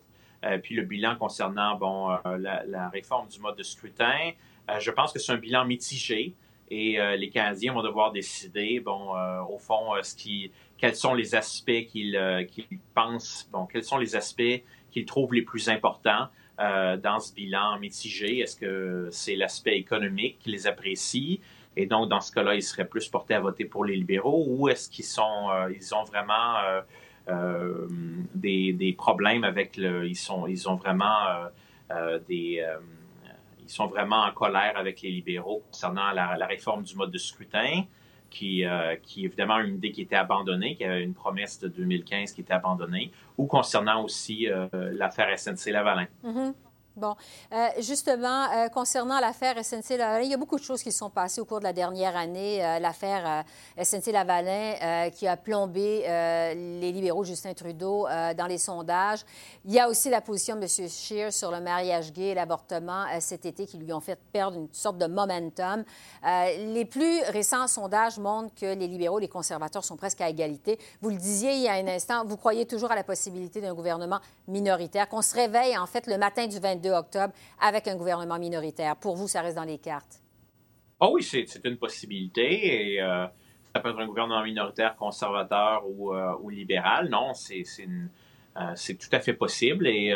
puis 0.64 0.74
le 0.74 0.84
bilan 0.84 1.18
concernant, 1.18 1.76
bon, 1.76 2.18
la, 2.38 2.90
réforme 2.94 3.28
du 3.28 3.42
mode 3.42 3.58
de 3.58 3.64
scrutin, 3.64 4.32
je 4.80 4.90
pense 4.92 5.12
que 5.12 5.20
c'est 5.20 5.34
un 5.34 5.38
bilan 5.38 5.66
mitigé 5.66 6.34
et 6.70 6.98
les 7.18 7.30
Canadiens 7.30 7.74
vont 7.74 7.82
devoir 7.82 8.14
décider, 8.14 8.80
bon, 8.80 9.16
au 9.50 9.58
fond, 9.58 9.92
ce 10.02 10.16
qui, 10.16 10.50
quels 10.78 10.96
sont 10.96 11.14
les 11.14 11.36
aspects 11.36 11.84
qu'ils 11.92 12.18
pensent, 12.94 13.50
bon, 13.52 13.66
quels 13.66 13.84
sont 13.84 13.98
les 13.98 14.16
aspects 14.16 14.64
qu'ils 14.92 15.06
trouvent 15.06 15.34
les 15.34 15.42
plus 15.42 15.68
importants. 15.68 16.30
Euh, 16.60 16.98
dans 16.98 17.20
ce 17.20 17.34
bilan 17.34 17.80
mitigé? 17.80 18.40
Est-ce 18.40 18.56
que 18.56 19.08
c'est 19.12 19.36
l'aspect 19.36 19.78
économique 19.78 20.40
qui 20.40 20.52
les 20.52 20.68
apprécie? 20.68 21.40
Et 21.78 21.86
donc, 21.86 22.10
dans 22.10 22.20
ce 22.20 22.32
cas-là, 22.34 22.56
ils 22.56 22.64
seraient 22.64 22.88
plus 22.88 23.08
portés 23.08 23.34
à 23.34 23.40
voter 23.40 23.66
pour 23.66 23.86
les 23.86 23.96
libéraux 23.96 24.46
ou 24.48 24.68
est-ce 24.68 24.90
qu'ils 24.90 25.06
sont, 25.06 25.50
euh, 25.52 25.72
ils 25.74 25.96
ont 25.96 26.04
vraiment 26.04 26.58
euh, 27.30 27.88
des, 28.36 28.96
problèmes 28.98 29.44
avec 29.44 29.78
le, 29.78 30.06
ils 30.08 30.16
sont, 30.16 30.48
ils 30.48 30.68
ont 30.68 30.76
vraiment 30.76 31.50
des, 32.28 32.66
ils 33.70 33.74
sont 33.74 33.86
vraiment 33.86 34.24
en 34.24 34.32
colère 34.32 34.74
avec 34.76 35.02
les 35.02 35.12
libéraux 35.12 35.64
concernant 35.72 36.12
la, 36.12 36.46
réforme 36.48 36.84
du 36.84 36.96
mode 36.96 37.12
de 37.12 37.20
scrutin, 37.20 37.84
qui, 38.30 38.64
qui 39.04 39.24
est 39.24 39.26
évidemment 39.26 39.60
une 39.60 39.76
idée 39.76 39.92
qui 39.92 40.02
était 40.02 40.16
abandonnée, 40.16 40.76
qui 40.76 40.84
avait 40.84 41.04
une 41.04 41.14
promesse 41.14 41.60
de 41.60 41.68
2015 41.68 42.32
qui 42.32 42.42
était 42.42 42.54
abandonnée, 42.54 43.12
ou 43.38 43.46
concernant 43.46 44.04
aussi 44.04 44.48
l'affaire 44.72 45.38
SNC-Lavalin. 45.38 46.08
Mm-hmm. 46.24 46.54
Bon, 46.96 47.16
euh, 47.54 47.68
justement, 47.80 48.52
euh, 48.52 48.68
concernant 48.68 49.20
l'affaire 49.20 49.56
SNC-Lavalin, 49.64 50.24
il 50.24 50.32
y 50.32 50.34
a 50.34 50.38
beaucoup 50.38 50.58
de 50.58 50.64
choses 50.64 50.84
qui 50.84 50.92
sont 50.92 51.10
passées 51.10 51.40
au 51.40 51.46
cours 51.46 51.60
de 51.60 51.64
la 51.64 51.72
dernière 51.72 52.18
année. 52.18 52.66
Euh, 52.66 52.80
l'affaire 52.80 53.46
SNC-Lavalin 53.78 55.10
qui 55.12 55.28
a 55.28 55.38
plombé 55.38 56.02
les 56.02 56.92
libéraux 56.92 57.24
Justin 57.24 57.54
Trudeau 57.54 58.08
dans 58.38 58.48
les 58.48 58.58
sondages. 58.58 59.24
Il 59.66 59.72
y 59.72 59.80
a 59.80 59.88
aussi 59.88 60.10
la 60.10 60.22
position 60.22 60.56
de 60.56 60.64
M. 60.64 60.90
Scheer 60.90 61.32
sur 61.32 61.52
le 61.52 61.62
mariage 61.62 62.12
gay 62.12 62.30
et 62.30 62.34
l'avortement 62.34 63.06
cet 63.20 63.46
été 63.46 63.66
qui 63.66 63.78
lui 63.78 63.94
ont 63.94 64.00
fait 64.00 64.20
perdre 64.32 64.58
une 64.58 64.68
sorte 64.72 64.98
de 64.98 65.08
momentum. 65.08 65.84
les 66.24 66.86
plus 66.86 67.22
récents 67.30 67.68
sondages 67.68 68.20
montrent 68.20 68.54
que 68.56 68.74
les 68.74 68.88
libéraux, 68.88 69.20
les 69.20 69.28
conservateurs 69.28 69.84
sont 69.84 69.98
presque 69.98 70.22
à 70.22 70.30
égalité. 70.30 70.80
Vous 71.02 71.10
le 71.10 71.18
disiez 71.18 71.54
il 71.54 71.62
y 71.62 71.68
a 71.68 71.74
un 71.74 71.88
instant, 71.88 72.26
vous 72.26 72.38
croyez 72.38 72.66
toujours 72.66 72.92
à 72.92 72.96
la 72.96 73.04
possibilité 73.04 73.62
d'un 73.62 73.74
gouvernement 73.74 74.20
minoritaire, 74.48 75.08
qu'on 75.08 75.22
se 75.22 75.36
réveille 75.36 75.78
en 75.78 75.86
fait 75.86 76.08
le 76.08 76.18
matin 76.18 76.48
du 76.48 76.60
22 76.60 76.79
octobre 76.88 77.34
avec 77.60 77.88
un 77.88 77.96
gouvernement 77.96 78.40
minoritaire. 78.40 78.96
Pour 78.96 79.16
vous, 79.16 79.28
ça 79.28 79.42
reste 79.42 79.56
dans 79.56 79.64
les 79.64 79.78
cartes? 79.78 80.22
Oh 81.00 81.12
oui, 81.14 81.24
c'est 81.24 81.46
une 81.64 81.78
possibilité. 81.78 82.94
Et, 82.94 83.02
euh, 83.02 83.26
ça 83.74 83.82
peut 83.82 83.90
être 83.90 84.00
un 84.00 84.08
gouvernement 84.08 84.44
minoritaire, 84.44 84.96
conservateur 84.96 85.84
ou, 85.88 86.14
euh, 86.14 86.36
ou 86.42 86.50
libéral. 86.50 87.08
Non, 87.10 87.34
c'est 87.34 87.64
euh, 88.58 88.76
tout 89.00 89.10
à 89.16 89.20
fait 89.20 89.34
possible. 89.34 89.88
Et 89.88 90.14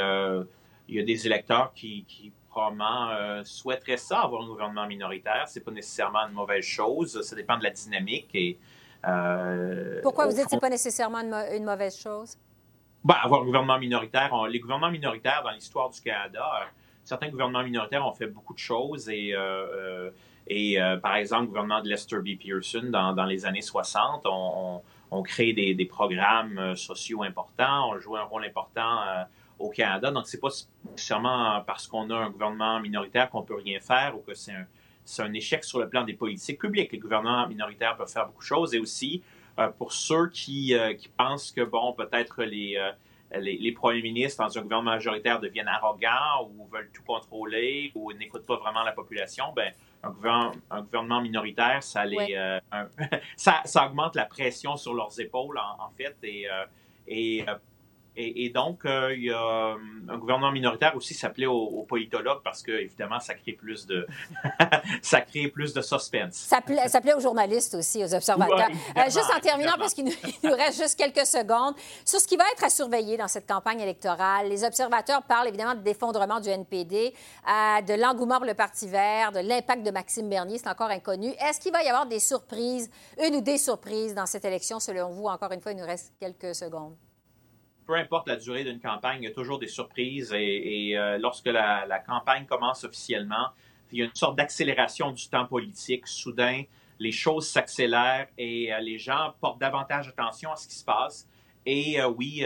il 0.89 0.95
y 0.95 0.99
a 0.99 1.03
des 1.03 1.25
électeurs 1.25 1.71
qui, 1.73 2.03
qui 2.07 2.31
probablement 2.49 3.43
souhaiteraient 3.43 3.97
ça, 3.97 4.21
avoir 4.21 4.43
un 4.43 4.47
gouvernement 4.47 4.87
minoritaire. 4.87 5.45
C'est 5.47 5.63
pas 5.63 5.71
nécessairement 5.71 6.27
une 6.27 6.33
mauvaise 6.33 6.65
chose. 6.65 7.21
Ça 7.21 7.35
dépend 7.35 7.57
de 7.57 7.63
la 7.63 7.71
dynamique. 7.71 8.29
Et, 8.33 8.57
Pourquoi 10.01 10.25
vous 10.25 10.33
dites 10.33 10.45
que 10.45 10.49
ce 10.49 10.55
n'est 10.55 10.61
pas 10.61 10.69
nécessairement 10.69 11.19
une 11.19 11.63
mauvaise 11.63 11.97
chose? 11.97 12.37
Ben, 13.03 13.15
avoir 13.21 13.41
un 13.41 13.45
gouvernement 13.45 13.79
minoritaire. 13.79 14.31
les 14.47 14.59
gouvernements 14.59 14.91
minoritaires 14.91 15.41
dans 15.43 15.51
l'histoire 15.51 15.89
du 15.89 15.99
Canada, 15.99 16.49
euh, 16.61 16.65
certains 17.03 17.27
gouvernements 17.27 17.63
minoritaires 17.63 18.05
ont 18.07 18.13
fait 18.13 18.27
beaucoup 18.27 18.53
de 18.53 18.59
choses 18.59 19.09
et, 19.09 19.33
euh, 19.33 20.07
euh, 20.07 20.11
et 20.47 20.77
par 21.01 21.15
exemple, 21.15 21.43
le 21.43 21.47
gouvernement 21.47 21.81
de 21.81 21.89
Lester 21.89 22.19
B. 22.19 22.37
Pearson 22.39 22.83
dans, 22.85 23.13
dans 23.13 23.25
les 23.25 23.45
années 23.45 23.61
60, 23.61 24.25
on, 24.25 24.81
on, 25.11 25.23
crée 25.23 25.51
des, 25.53 25.73
des, 25.73 25.85
programmes 25.85 26.75
sociaux 26.75 27.23
importants, 27.23 27.89
on 27.91 27.99
joue 27.99 28.17
un 28.17 28.23
rôle 28.23 28.45
important 28.45 28.99
au 29.57 29.69
Canada. 29.69 30.11
Donc, 30.11 30.27
c'est 30.27 30.41
pas 30.41 30.49
nécessairement 30.91 31.61
parce 31.65 31.87
qu'on 31.87 32.09
a 32.09 32.15
un 32.15 32.29
gouvernement 32.29 32.81
minoritaire 32.81 33.29
qu'on 33.29 33.43
peut 33.43 33.55
rien 33.55 33.79
faire 33.79 34.17
ou 34.17 34.19
que 34.19 34.33
c'est 34.33 34.51
un, 34.51 34.65
un 35.19 35.33
échec 35.33 35.63
sur 35.63 35.79
le 35.79 35.87
plan 35.87 36.03
des 36.03 36.13
politiques 36.13 36.59
publiques. 36.59 36.91
Les 36.91 36.99
gouvernements 36.99 37.47
minoritaires 37.47 37.95
peuvent 37.95 38.11
faire 38.11 38.27
beaucoup 38.27 38.43
de 38.43 38.47
choses 38.47 38.73
et 38.73 38.79
aussi 38.79 39.23
pour 39.77 39.93
ceux 39.93 40.29
qui, 40.29 40.73
euh, 40.73 40.93
qui, 40.93 41.09
pensent 41.09 41.51
que, 41.51 41.61
bon, 41.61 41.93
peut-être 41.93 42.43
les, 42.43 42.75
euh, 42.77 42.91
les, 43.39 43.57
les, 43.57 43.71
premiers 43.71 44.01
ministres 44.01 44.43
dans 44.43 44.57
un 44.57 44.61
gouvernement 44.61 44.91
majoritaire 44.91 45.39
deviennent 45.39 45.67
arrogants 45.67 46.49
ou 46.49 46.67
veulent 46.67 46.89
tout 46.93 47.03
contrôler 47.03 47.91
ou 47.95 48.11
n'écoutent 48.13 48.45
pas 48.45 48.57
vraiment 48.57 48.83
la 48.83 48.91
population, 48.91 49.45
ben, 49.55 49.71
un, 50.03 50.09
gouvernement, 50.09 50.51
un 50.71 50.81
gouvernement 50.81 51.21
minoritaire, 51.21 51.81
ça, 51.83 52.05
les, 52.05 52.59
ça, 53.35 53.61
ça, 53.65 53.85
augmente 53.85 54.15
la 54.15 54.25
pression 54.25 54.75
sur 54.75 54.93
leurs 54.93 55.19
épaules, 55.19 55.57
en, 55.57 55.85
en 55.85 55.89
fait, 55.89 56.15
et, 56.23 56.47
et 57.07 57.45
et, 58.15 58.49
donc, 58.49 58.85
euh, 58.85 59.13
il 59.15 59.23
y 59.23 59.31
a 59.31 59.41
euh, 59.43 59.75
un 60.07 60.17
gouvernement 60.17 60.51
minoritaire 60.51 60.95
aussi 60.95 61.15
s'appelait 61.15 61.47
aux, 61.47 61.83
politologues 61.89 62.41
parce 62.43 62.61
que, 62.61 62.71
évidemment, 62.71 63.19
ça 63.19 63.33
crée 63.33 63.53
plus 63.53 63.87
de, 63.87 64.05
ça 65.01 65.21
crée 65.21 65.47
plus 65.47 65.73
de 65.73 65.81
suspense. 65.81 66.35
Ça 66.35 66.61
plaît, 66.61 67.13
aux 67.15 67.19
journalistes 67.19 67.73
aussi, 67.73 68.03
aux 68.03 68.13
observateurs. 68.13 68.69
Euh, 68.97 69.03
juste 69.05 69.31
en 69.35 69.39
terminant, 69.39 69.73
parce 69.79 69.95
qu'il 69.95 70.05
nous, 70.05 70.11
nous, 70.43 70.51
reste 70.51 70.79
juste 70.79 70.95
quelques 70.95 71.25
secondes, 71.25 71.73
sur 72.05 72.19
ce 72.19 72.27
qui 72.27 72.37
va 72.37 72.43
être 72.53 72.63
à 72.63 72.69
surveiller 72.69 73.17
dans 73.17 73.27
cette 73.27 73.47
campagne 73.47 73.79
électorale, 73.79 74.47
les 74.47 74.63
observateurs 74.63 75.23
parlent 75.23 75.47
évidemment 75.47 75.75
de 75.75 75.83
l'effondrement 75.83 76.39
du 76.39 76.49
NPD, 76.49 77.13
de 77.47 78.01
l'engouement 78.01 78.37
pour 78.37 78.45
le 78.45 78.53
Parti 78.53 78.87
vert, 78.87 79.31
de 79.31 79.39
l'impact 79.39 79.83
de 79.83 79.91
Maxime 79.91 80.29
Bernier, 80.29 80.59
c'est 80.59 80.69
encore 80.69 80.91
inconnu. 80.91 81.29
Est-ce 81.29 81.59
qu'il 81.59 81.71
va 81.71 81.83
y 81.83 81.87
avoir 81.87 82.05
des 82.05 82.19
surprises, 82.19 82.91
une 83.23 83.37
ou 83.37 83.41
des 83.41 83.57
surprises 83.57 84.13
dans 84.13 84.27
cette 84.27 84.45
élection, 84.45 84.79
selon 84.79 85.09
vous? 85.09 85.25
Encore 85.25 85.51
une 85.51 85.61
fois, 85.61 85.71
il 85.71 85.79
nous 85.79 85.85
reste 85.85 86.13
quelques 86.19 86.53
secondes 86.53 86.95
peu 87.85 87.95
importe 87.95 88.27
la 88.27 88.35
durée 88.35 88.63
d'une 88.63 88.79
campagne, 88.79 89.19
il 89.21 89.25
y 89.25 89.31
a 89.31 89.33
toujours 89.33 89.59
des 89.59 89.67
surprises. 89.67 90.33
Et, 90.33 90.97
euh, 90.97 91.17
lorsque 91.17 91.47
la, 91.47 91.99
campagne 92.05 92.45
commence 92.45 92.83
officiellement, 92.83 93.49
il 93.91 93.99
y 93.99 94.01
a 94.01 94.05
une 94.05 94.15
sorte 94.15 94.37
d'accélération 94.37 95.11
du 95.11 95.27
temps 95.27 95.45
politique. 95.45 96.07
Soudain, 96.07 96.63
les 96.99 97.11
choses 97.11 97.47
s'accélèrent 97.47 98.27
et 98.37 98.73
euh, 98.73 98.79
les 98.79 98.97
gens 98.97 99.33
portent 99.39 99.59
davantage 99.59 100.07
attention 100.07 100.51
à 100.51 100.55
ce 100.55 100.67
qui 100.67 100.75
se 100.75 100.85
passe. 100.85 101.27
Et 101.65 102.01
euh, 102.01 102.09
oui, 102.09 102.43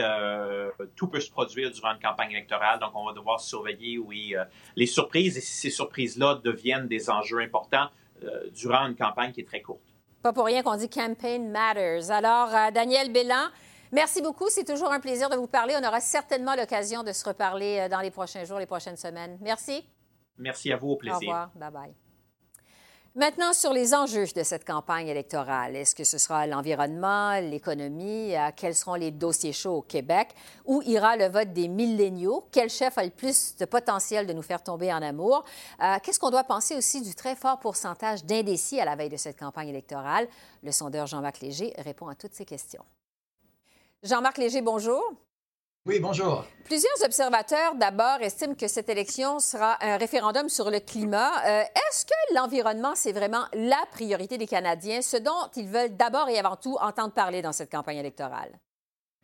tout 0.96 1.08
peut 1.08 1.20
se 1.20 1.32
produire 1.32 1.72
durant 1.72 1.94
une 1.94 2.00
campagne 2.00 2.32
électorale, 2.32 2.79
donc 2.79 2.91
on 2.94 3.06
va 3.06 3.13
devoir 3.13 3.39
surveiller, 3.39 3.98
oui, 3.98 4.36
les 4.75 4.86
surprises 4.86 5.38
et 5.38 5.41
si 5.41 5.53
ces 5.53 5.70
surprises-là 5.72 6.36
deviennent 6.44 6.88
des 6.88 7.10
enjeux 7.10 7.39
importants 7.39 7.88
durant 8.53 8.86
une 8.86 8.96
campagne 8.96 9.32
qui 9.32 9.41
est 9.41 9.48
très 9.48 9.62
courte. 9.62 9.82
Pas 10.22 10.34
pour 10.34 10.46
rien 10.46 10.62
qu'on 10.62 10.75
dit 10.75 10.89
campaign 10.89 11.50
matters. 11.50 12.12
Alors, 12.12 12.50
Daniel 12.72 13.12
Bélan, 13.12 13.48
Merci 13.91 14.22
beaucoup. 14.22 14.50
C'est 14.50 14.65
toujours 14.65 14.91
un 14.91 15.00
plaisir 15.00 15.29
de 15.29 15.36
vous 15.36 15.48
parler. 15.48 15.75
On 15.82 15.88
aura 15.88 16.01
certainement 16.01 16.56
l'occasion 16.56 17.03
de 17.03 17.12
se 17.12 17.24
reparler 17.25 17.79
euh, 17.79 17.89
dans 17.89 18.01
les 18.01 18.12
prochains 18.12 18.44
jours, 18.44 18.60
les 18.60 18.65
prochaines 18.65 18.98
semaines. 18.98 19.38
Merci. 19.41 19.86
Merci 20.38 20.72
à 20.72 20.77
vous. 20.77 20.91
Au 20.91 20.96
plaisir. 20.98 21.15
Au 21.15 21.20
revoir. 21.20 21.51
Bye 21.56 21.72
bye. 21.72 21.96
Maintenant, 23.17 23.51
sur 23.51 23.74
les 23.74 23.96
enjeux 23.96 24.27
de 24.36 24.44
cette 24.44 24.63
campagne 24.63 25.08
électorale, 25.08 25.75
est-ce 25.75 25.96
que 25.96 26.03
ce 26.03 26.20
sera 26.20 26.46
l'environnement, 26.46 27.39
l'économie, 27.39 28.36
euh, 28.36 28.51
quels 28.56 28.75
seront 28.75 28.94
les 28.94 29.10
dossiers 29.10 29.53
chauds 29.53 29.77
au 29.77 29.82
Québec, 29.82 30.36
où 30.65 30.84
ira 30.84 31.17
le 31.17 31.27
vote 31.27 31.51
des 31.51 31.67
milléniaux, 31.67 32.46
quel 32.51 32.70
chef 32.70 32.96
a 33.00 33.03
le 33.03 33.10
plus 33.10 33.56
de 33.58 33.65
potentiel 33.65 34.27
de 34.27 34.34
nous 34.34 34.44
faire 34.44 34.62
tomber 34.62 34.94
en 34.94 35.01
amour, 35.01 35.44
euh, 35.82 35.96
qu'est-ce 36.03 36.20
qu'on 36.20 36.29
doit 36.29 36.44
penser 36.44 36.75
aussi 36.75 37.01
du 37.01 37.15
très 37.15 37.36
fort 37.36 37.58
pourcentage 37.58 38.24
d'indécis 38.24 38.79
à 38.79 38.86
la 38.86 38.96
veille 38.96 39.10
de 39.10 39.17
cette 39.17 39.39
campagne 39.39 39.70
électorale? 39.70 40.27
Le 40.62 40.72
sondeur 40.72 41.08
Jean-Marc 41.08 41.39
Léger 41.39 41.74
répond 41.79 42.10
à 42.10 42.13
toutes 42.13 42.36
ces 42.36 42.46
questions. 42.46 42.86
Jean-Marc 44.03 44.37
Léger, 44.37 44.61
bonjour. 44.61 45.01
Oui, 45.87 45.99
bonjour. 45.99 46.45
Plusieurs 46.65 47.03
observateurs, 47.03 47.73
d'abord, 47.75 48.21
estiment 48.21 48.53
que 48.53 48.67
cette 48.67 48.89
élection 48.89 49.39
sera 49.39 49.77
un 49.83 49.97
référendum 49.97 50.49
sur 50.49 50.69
le 50.69 50.79
climat. 50.79 51.31
Euh, 51.45 51.61
est-ce 51.61 52.05
que 52.05 52.35
l'environnement, 52.35 52.93
c'est 52.93 53.11
vraiment 53.11 53.45
la 53.53 53.81
priorité 53.91 54.37
des 54.37 54.45
Canadiens, 54.45 55.01
ce 55.01 55.17
dont 55.17 55.49
ils 55.55 55.67
veulent 55.67 55.95
d'abord 55.95 56.29
et 56.29 56.37
avant 56.37 56.57
tout 56.57 56.77
entendre 56.79 57.13
parler 57.13 57.41
dans 57.41 57.53
cette 57.53 57.71
campagne 57.71 57.97
électorale? 57.97 58.51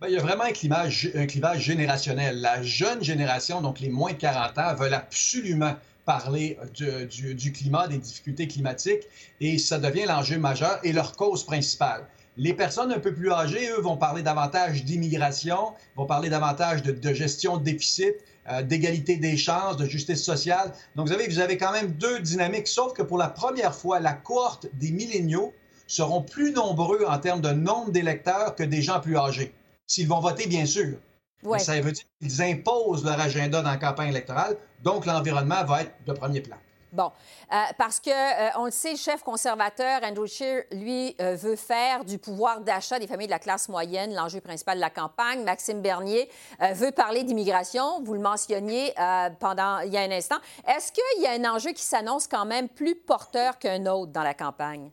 Bien, 0.02 0.10
il 0.10 0.16
y 0.16 0.18
a 0.18 0.22
vraiment 0.22 0.46
un 0.46 0.54
clivage, 0.54 1.12
un 1.14 1.28
clivage 1.28 1.60
générationnel. 1.60 2.42
La 2.42 2.64
jeune 2.64 3.04
génération, 3.04 3.62
donc 3.62 3.80
les 3.80 3.90
moins 3.90 4.14
de 4.14 4.18
40 4.18 4.58
ans, 4.58 4.74
veulent 4.74 4.96
absolument 4.96 5.76
parler 6.06 6.58
du, 6.74 7.36
du 7.36 7.52
climat, 7.52 7.88
des 7.88 8.00
difficultés 8.00 8.48
climatiques, 8.48 9.04
et 9.40 9.60
ça 9.60 9.78
devient 9.78 10.06
l'enjeu 10.06 10.38
majeur 10.38 10.80
et 10.84 10.94
leur 10.94 11.16
cause 11.16 11.46
principale. 11.46 12.08
Les 12.36 12.54
personnes 12.54 12.92
un 12.92 13.00
peu 13.00 13.14
plus 13.14 13.32
âgées, 13.32 13.70
eux, 13.70 13.82
vont 13.82 13.96
parler 13.96 14.24
davantage 14.24 14.84
d'immigration, 14.84 15.74
vont 15.96 16.06
parler 16.06 16.30
davantage 16.30 16.82
de, 16.82 17.14
gestion 17.14 17.58
de 17.58 17.64
déficit, 17.64 18.16
euh, 18.50 18.64
d'égalité 18.64 19.18
des 19.18 19.38
chances, 19.38 19.78
de 19.78 19.86
justice 19.86 20.24
sociale. 20.24 20.74
Donc, 20.96 21.08
vous 21.08 21.14
avez, 21.14 21.28
vous 21.28 21.40
avez 21.40 21.58
quand 21.58 21.72
même 21.72 21.92
deux 21.92 22.20
dynamiques, 22.20 22.68
sauf 22.68 22.94
que 22.94 23.04
pour 23.04 23.18
la 23.18 23.30
première 23.30 23.76
fois, 23.76 24.00
la 24.00 24.14
cohorte 24.14 24.68
des 24.74 24.92
milléniaux 24.92 25.54
seront 25.86 26.24
plus 26.24 26.52
nombreux 26.52 27.06
en 27.08 27.20
termes 27.20 27.42
de 27.42 27.52
nombre 27.52 27.92
d'électeurs 27.92 28.56
que 28.56 28.64
des 28.64 28.82
gens 28.82 29.00
plus 29.00 29.18
âgés, 29.18 29.54
s'ils 29.86 30.08
vont 30.08 30.20
voter, 30.20 30.48
bien 30.48 30.66
sûr. 30.66 30.98
Ouais. 31.44 31.60
Ça 31.60 31.80
veut 31.82 31.92
dire 31.92 32.06
qu'ils 32.22 32.42
imposent 32.42 33.04
leur 33.04 33.20
agenda 33.20 33.62
dans 33.62 33.70
la 33.70 33.78
campagne 33.78 34.10
électorale, 34.10 34.58
donc 34.82 35.06
l'environnement 35.06 35.64
va 35.66 35.84
être 35.84 35.94
de 36.08 36.14
premier 36.14 36.42
plan. 36.42 36.58
Bon, 36.94 37.12
euh, 37.52 37.56
parce 37.80 38.00
que 38.00 38.12
euh, 38.12 38.50
on 38.58 38.66
le 38.66 38.72
sait, 38.72 38.92
le 38.92 38.98
chef 38.98 39.24
conservateur 39.24 40.02
Andrew 40.04 40.28
Scheer, 40.28 40.66
lui, 40.72 41.16
euh, 41.20 41.36
veut 41.36 41.56
faire 41.56 42.06
du 42.06 42.20
pouvoir 42.20 42.62
d'achat 42.62 43.00
des 43.00 43.08
familles 43.08 43.26
de 43.26 43.32
la 43.32 43.40
classe 43.40 43.68
moyenne 43.68 44.14
l'enjeu 44.14 44.42
principal 44.42 44.76
de 44.76 44.82
la 44.82 44.92
campagne. 44.92 45.44
Maxime 45.44 45.82
Bernier 45.82 46.30
veut 46.74 46.92
parler 46.92 47.24
d'immigration. 47.24 48.04
Vous 48.04 48.14
le 48.14 48.20
mentionniez 48.20 48.94
pendant 49.40 49.80
il 49.80 49.92
y 49.92 49.98
a 49.98 50.02
un 50.02 50.12
instant. 50.12 50.38
Est-ce 50.68 50.92
qu'il 50.92 51.24
y 51.24 51.28
a 51.28 51.32
un 51.32 51.56
enjeu 51.56 51.72
qui 51.72 51.84
s'annonce 51.84 52.28
quand 52.28 52.46
même 52.46 52.70
plus 52.70 52.96
porteur 52.96 53.58
qu'un 53.58 53.86
autre 53.88 54.12
dans 54.12 54.24
la 54.24 54.36
campagne? 54.36 54.92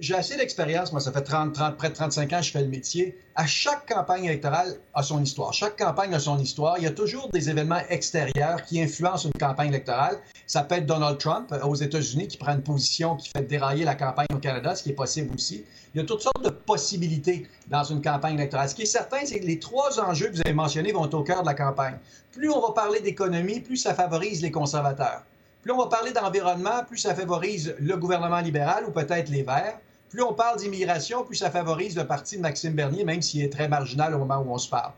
J'ai 0.00 0.16
assez 0.16 0.36
d'expérience, 0.36 0.90
moi, 0.90 1.00
ça 1.00 1.12
fait 1.12 1.22
30, 1.22 1.52
30, 1.54 1.76
près 1.76 1.88
de 1.88 1.94
35 1.94 2.32
ans 2.32 2.38
que 2.38 2.42
je 2.42 2.50
fais 2.50 2.62
le 2.62 2.66
métier. 2.66 3.16
À 3.36 3.46
chaque 3.46 3.86
campagne 3.86 4.24
électorale 4.24 4.74
a 4.92 5.04
son 5.04 5.22
histoire. 5.22 5.52
Chaque 5.52 5.78
campagne 5.78 6.12
a 6.12 6.18
son 6.18 6.36
histoire. 6.40 6.78
Il 6.78 6.82
y 6.82 6.88
a 6.88 6.90
toujours 6.90 7.28
des 7.30 7.48
événements 7.48 7.80
extérieurs 7.88 8.64
qui 8.64 8.82
influencent 8.82 9.28
une 9.28 9.38
campagne 9.38 9.68
électorale. 9.68 10.18
Ça 10.48 10.64
peut 10.64 10.74
être 10.74 10.86
Donald 10.86 11.18
Trump 11.18 11.52
euh, 11.52 11.60
aux 11.60 11.76
États-Unis 11.76 12.26
qui 12.26 12.36
prend 12.38 12.54
une 12.54 12.64
position 12.64 13.14
qui 13.14 13.28
fait 13.28 13.44
dérailler 13.44 13.84
la 13.84 13.94
campagne 13.94 14.26
au 14.34 14.38
Canada, 14.38 14.74
ce 14.74 14.82
qui 14.82 14.90
est 14.90 14.94
possible 14.94 15.32
aussi. 15.32 15.64
Il 15.94 16.00
y 16.00 16.00
a 16.02 16.06
toutes 16.06 16.22
sortes 16.22 16.42
de 16.42 16.50
possibilités 16.50 17.46
dans 17.68 17.84
une 17.84 18.02
campagne 18.02 18.34
électorale. 18.34 18.68
Ce 18.68 18.74
qui 18.74 18.82
est 18.82 18.86
certain, 18.86 19.24
c'est 19.24 19.38
que 19.38 19.46
les 19.46 19.60
trois 19.60 20.00
enjeux 20.00 20.26
que 20.26 20.32
vous 20.34 20.42
avez 20.44 20.54
mentionnés 20.54 20.90
vont 20.90 21.04
au 21.04 21.22
cœur 21.22 21.42
de 21.42 21.46
la 21.46 21.54
campagne. 21.54 21.98
Plus 22.32 22.50
on 22.50 22.60
va 22.60 22.72
parler 22.72 22.98
d'économie, 22.98 23.60
plus 23.60 23.76
ça 23.76 23.94
favorise 23.94 24.42
les 24.42 24.50
conservateurs. 24.50 25.22
Plus 25.64 25.72
on 25.72 25.78
va 25.78 25.86
parler 25.86 26.12
d'environnement, 26.12 26.84
plus 26.86 26.98
ça 26.98 27.14
favorise 27.14 27.74
le 27.78 27.96
gouvernement 27.96 28.40
libéral 28.40 28.84
ou 28.86 28.90
peut-être 28.90 29.30
les 29.30 29.42
Verts. 29.42 29.78
Plus 30.10 30.22
on 30.22 30.34
parle 30.34 30.58
d'immigration, 30.58 31.24
plus 31.24 31.36
ça 31.36 31.50
favorise 31.50 31.96
le 31.96 32.06
parti 32.06 32.36
de 32.36 32.42
Maxime 32.42 32.74
Bernier, 32.74 33.02
même 33.02 33.22
s'il 33.22 33.42
est 33.42 33.50
très 33.50 33.66
marginal 33.66 34.14
au 34.14 34.18
moment 34.18 34.44
où 34.46 34.52
on 34.52 34.58
se 34.58 34.68
parle. 34.68 34.92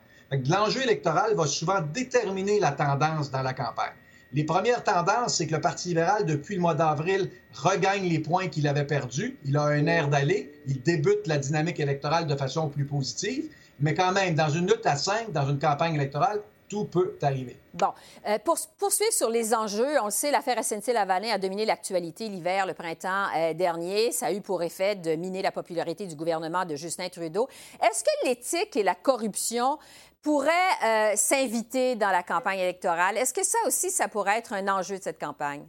L'enjeu 0.48 0.82
électoral 0.82 1.36
va 1.36 1.46
souvent 1.46 1.80
déterminer 1.94 2.58
la 2.58 2.72
tendance 2.72 3.30
dans 3.30 3.42
la 3.42 3.54
campagne. 3.54 3.92
Les 4.32 4.42
premières 4.42 4.82
tendances, 4.82 5.36
c'est 5.36 5.46
que 5.46 5.54
le 5.54 5.60
Parti 5.60 5.90
libéral, 5.90 6.26
depuis 6.26 6.56
le 6.56 6.62
mois 6.62 6.74
d'avril, 6.74 7.30
regagne 7.52 8.08
les 8.08 8.18
points 8.18 8.48
qu'il 8.48 8.66
avait 8.66 8.82
perdus. 8.82 9.38
Il 9.44 9.56
a 9.56 9.62
un 9.66 9.86
air 9.86 10.08
d'aller. 10.08 10.52
Il 10.66 10.82
débute 10.82 11.28
la 11.28 11.38
dynamique 11.38 11.78
électorale 11.78 12.26
de 12.26 12.34
façon 12.34 12.68
plus 12.68 12.86
positive. 12.86 13.44
Mais 13.78 13.94
quand 13.94 14.10
même, 14.10 14.34
dans 14.34 14.48
une 14.48 14.66
lutte 14.66 14.84
à 14.84 14.96
cinq, 14.96 15.30
dans 15.30 15.48
une 15.48 15.60
campagne 15.60 15.94
électorale, 15.94 16.40
tout 16.68 16.84
peut 16.84 17.16
arriver. 17.22 17.58
Bon, 17.74 17.92
euh, 18.26 18.38
pour 18.44 18.56
poursuivre 18.78 19.12
sur 19.12 19.28
les 19.28 19.54
enjeux, 19.54 20.00
on 20.00 20.06
le 20.06 20.10
sait, 20.10 20.30
l'affaire 20.30 20.58
SNC-Lavalin 20.62 21.32
a 21.32 21.38
dominé 21.38 21.64
l'actualité 21.64 22.28
l'hiver, 22.28 22.66
le 22.66 22.74
printemps 22.74 23.26
euh, 23.36 23.54
dernier. 23.54 24.12
Ça 24.12 24.26
a 24.26 24.32
eu 24.32 24.40
pour 24.40 24.62
effet 24.62 24.94
de 24.96 25.14
miner 25.14 25.42
la 25.42 25.52
popularité 25.52 26.06
du 26.06 26.16
gouvernement 26.16 26.64
de 26.64 26.74
Justin 26.74 27.08
Trudeau. 27.08 27.48
Est-ce 27.82 28.02
que 28.02 28.26
l'éthique 28.26 28.76
et 28.76 28.82
la 28.82 28.94
corruption 28.94 29.78
pourraient 30.22 30.50
euh, 30.84 31.12
s'inviter 31.16 31.96
dans 31.96 32.10
la 32.10 32.22
campagne 32.22 32.58
électorale? 32.58 33.16
Est-ce 33.18 33.34
que 33.34 33.44
ça 33.44 33.58
aussi, 33.66 33.90
ça 33.90 34.08
pourrait 34.08 34.38
être 34.38 34.52
un 34.52 34.66
enjeu 34.68 34.98
de 34.98 35.02
cette 35.02 35.20
campagne? 35.20 35.66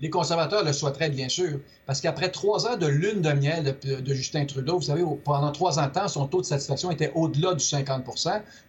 Les 0.00 0.10
conservateurs 0.10 0.62
le 0.62 0.72
souhaiteraient, 0.72 1.10
bien 1.10 1.28
sûr, 1.28 1.58
parce 1.86 2.00
qu'après 2.00 2.30
trois 2.30 2.68
ans 2.68 2.76
de 2.76 2.86
lune 2.86 3.20
de 3.20 3.32
miel 3.32 3.76
de, 3.82 4.14
Justin 4.14 4.44
Trudeau, 4.44 4.76
vous 4.76 4.86
savez, 4.86 5.02
pendant 5.24 5.50
trois 5.50 5.80
ans 5.80 5.86
de 5.86 5.92
temps, 5.92 6.06
son 6.06 6.28
taux 6.28 6.40
de 6.40 6.46
satisfaction 6.46 6.92
était 6.92 7.10
au-delà 7.16 7.54
du 7.54 7.64
50 7.64 8.04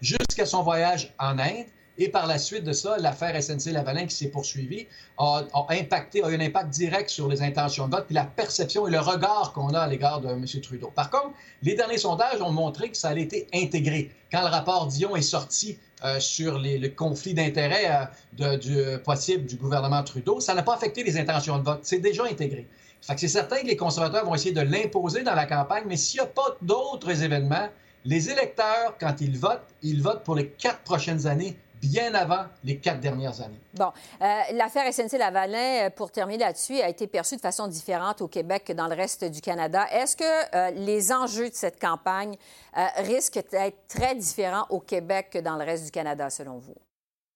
jusqu'à 0.02 0.46
son 0.48 0.64
voyage 0.64 1.14
en 1.20 1.38
Inde. 1.38 1.66
Et 2.02 2.08
par 2.08 2.28
la 2.28 2.38
suite 2.38 2.64
de 2.64 2.72
ça, 2.72 2.98
l'affaire 2.98 3.36
SNC-Lavalin 3.36 4.06
qui 4.06 4.16
s'est 4.16 4.30
poursuivie 4.30 4.88
a, 5.18 5.44
impacté, 5.70 6.24
a 6.24 6.30
eu 6.30 6.36
un 6.36 6.40
impact 6.40 6.70
direct 6.70 7.10
sur 7.10 7.28
les 7.28 7.42
intentions 7.42 7.90
de 7.90 7.96
vote, 7.96 8.06
puis 8.06 8.16
la 8.16 8.24
perception 8.24 8.88
et 8.88 8.92
le 8.92 9.02
regard 9.02 9.52
qu'on 9.54 9.74
a 9.74 9.82
à 9.82 9.88
l'égard 9.88 10.22
de 10.22 10.30
M. 10.30 10.46
Trudeau. 10.64 10.92
Par 10.96 11.10
contre, 11.10 11.34
les 11.62 11.76
derniers 11.76 11.98
sondages 11.98 12.42
ont 12.42 12.54
montré 12.54 12.90
que 12.90 12.96
ça 12.96 13.10
a 13.10 13.16
été 13.18 13.50
intégré. 13.54 14.12
Quand 14.32 14.42
le 14.42 14.48
rapport 14.48 14.88
Dion 14.88 15.18
est 15.18 15.22
sorti 15.22 15.78
euh, 16.04 16.20
sur 16.20 16.58
les, 16.58 16.78
le 16.78 16.90
conflit 16.90 17.34
d'intérêts 17.34 18.10
euh, 18.40 18.58
du, 18.58 18.78
possible 19.04 19.46
du 19.46 19.56
gouvernement 19.56 20.04
Trudeau, 20.04 20.40
ça 20.40 20.54
n'a 20.54 20.64
pas 20.64 20.76
affecté 20.76 21.04
les 21.04 21.18
intentions 21.18 21.58
de 21.58 21.64
vote. 21.64 21.80
C'est 21.84 22.00
déjà 22.00 22.24
intégré. 22.26 22.68
C'est 23.02 23.28
certain 23.28 23.62
que 23.62 23.68
les 23.68 23.78
conservateurs 23.78 24.26
vont 24.26 24.36
essayer 24.36 24.54
de 24.54 24.62
l'imposer 24.62 25.24
dans 25.24 25.36
la 25.36 25.46
campagne, 25.46 25.84
mais 25.88 25.96
s'il 25.96 26.20
n'y 26.20 26.26
a 26.26 26.30
pas 26.30 26.58
d'autres 26.62 27.24
événements, 27.24 27.70
les 28.06 28.30
électeurs, 28.30 28.96
quand 29.00 29.16
ils 29.22 29.38
votent, 29.38 29.68
ils 29.82 30.02
votent 30.02 30.24
pour 30.24 30.36
les 30.36 30.48
quatre 30.48 30.80
prochaines 30.80 31.28
années 31.28 31.58
bien 31.82 32.14
avant 32.14 32.46
les 32.64 32.78
quatre 32.78 33.00
dernières 33.00 33.42
années. 33.42 33.60
Bon, 33.74 33.92
euh, 34.22 34.42
l'affaire 34.54 34.92
SNC-Lavalin, 34.92 35.88
euh, 35.88 35.90
pour 35.90 36.12
terminer 36.12 36.40
là-dessus, 36.40 36.80
a 36.82 36.90
été 36.90 37.08
perçue 37.08 37.36
de 37.36 37.42
façon 37.42 37.68
différente 37.68 38.22
au 38.22 38.28
Québec 38.28 38.64
que 38.66 38.74
dans 38.74 38.88
le 38.88 38.96
reste 38.96 39.24
du 39.24 39.42
Canada. 39.42 39.86
Est-ce 39.92 40.16
que 40.16 40.56
euh, 40.56 40.72
les 40.72 41.12
enjeux 41.12 41.50
de 41.50 41.56
cette 41.56 41.80
campagne 41.80 42.36
risquent 42.98 43.44
d'être 43.52 43.88
très 43.88 44.16
différents 44.16 44.66
au 44.70 44.80
Québec 44.80 45.30
que 45.32 45.40
dans 45.40 45.58
le 45.58 45.66
reste 45.66 45.86
du 45.86 45.92
Canada, 45.92 46.30
selon 46.30 46.58
vous? 46.58 46.76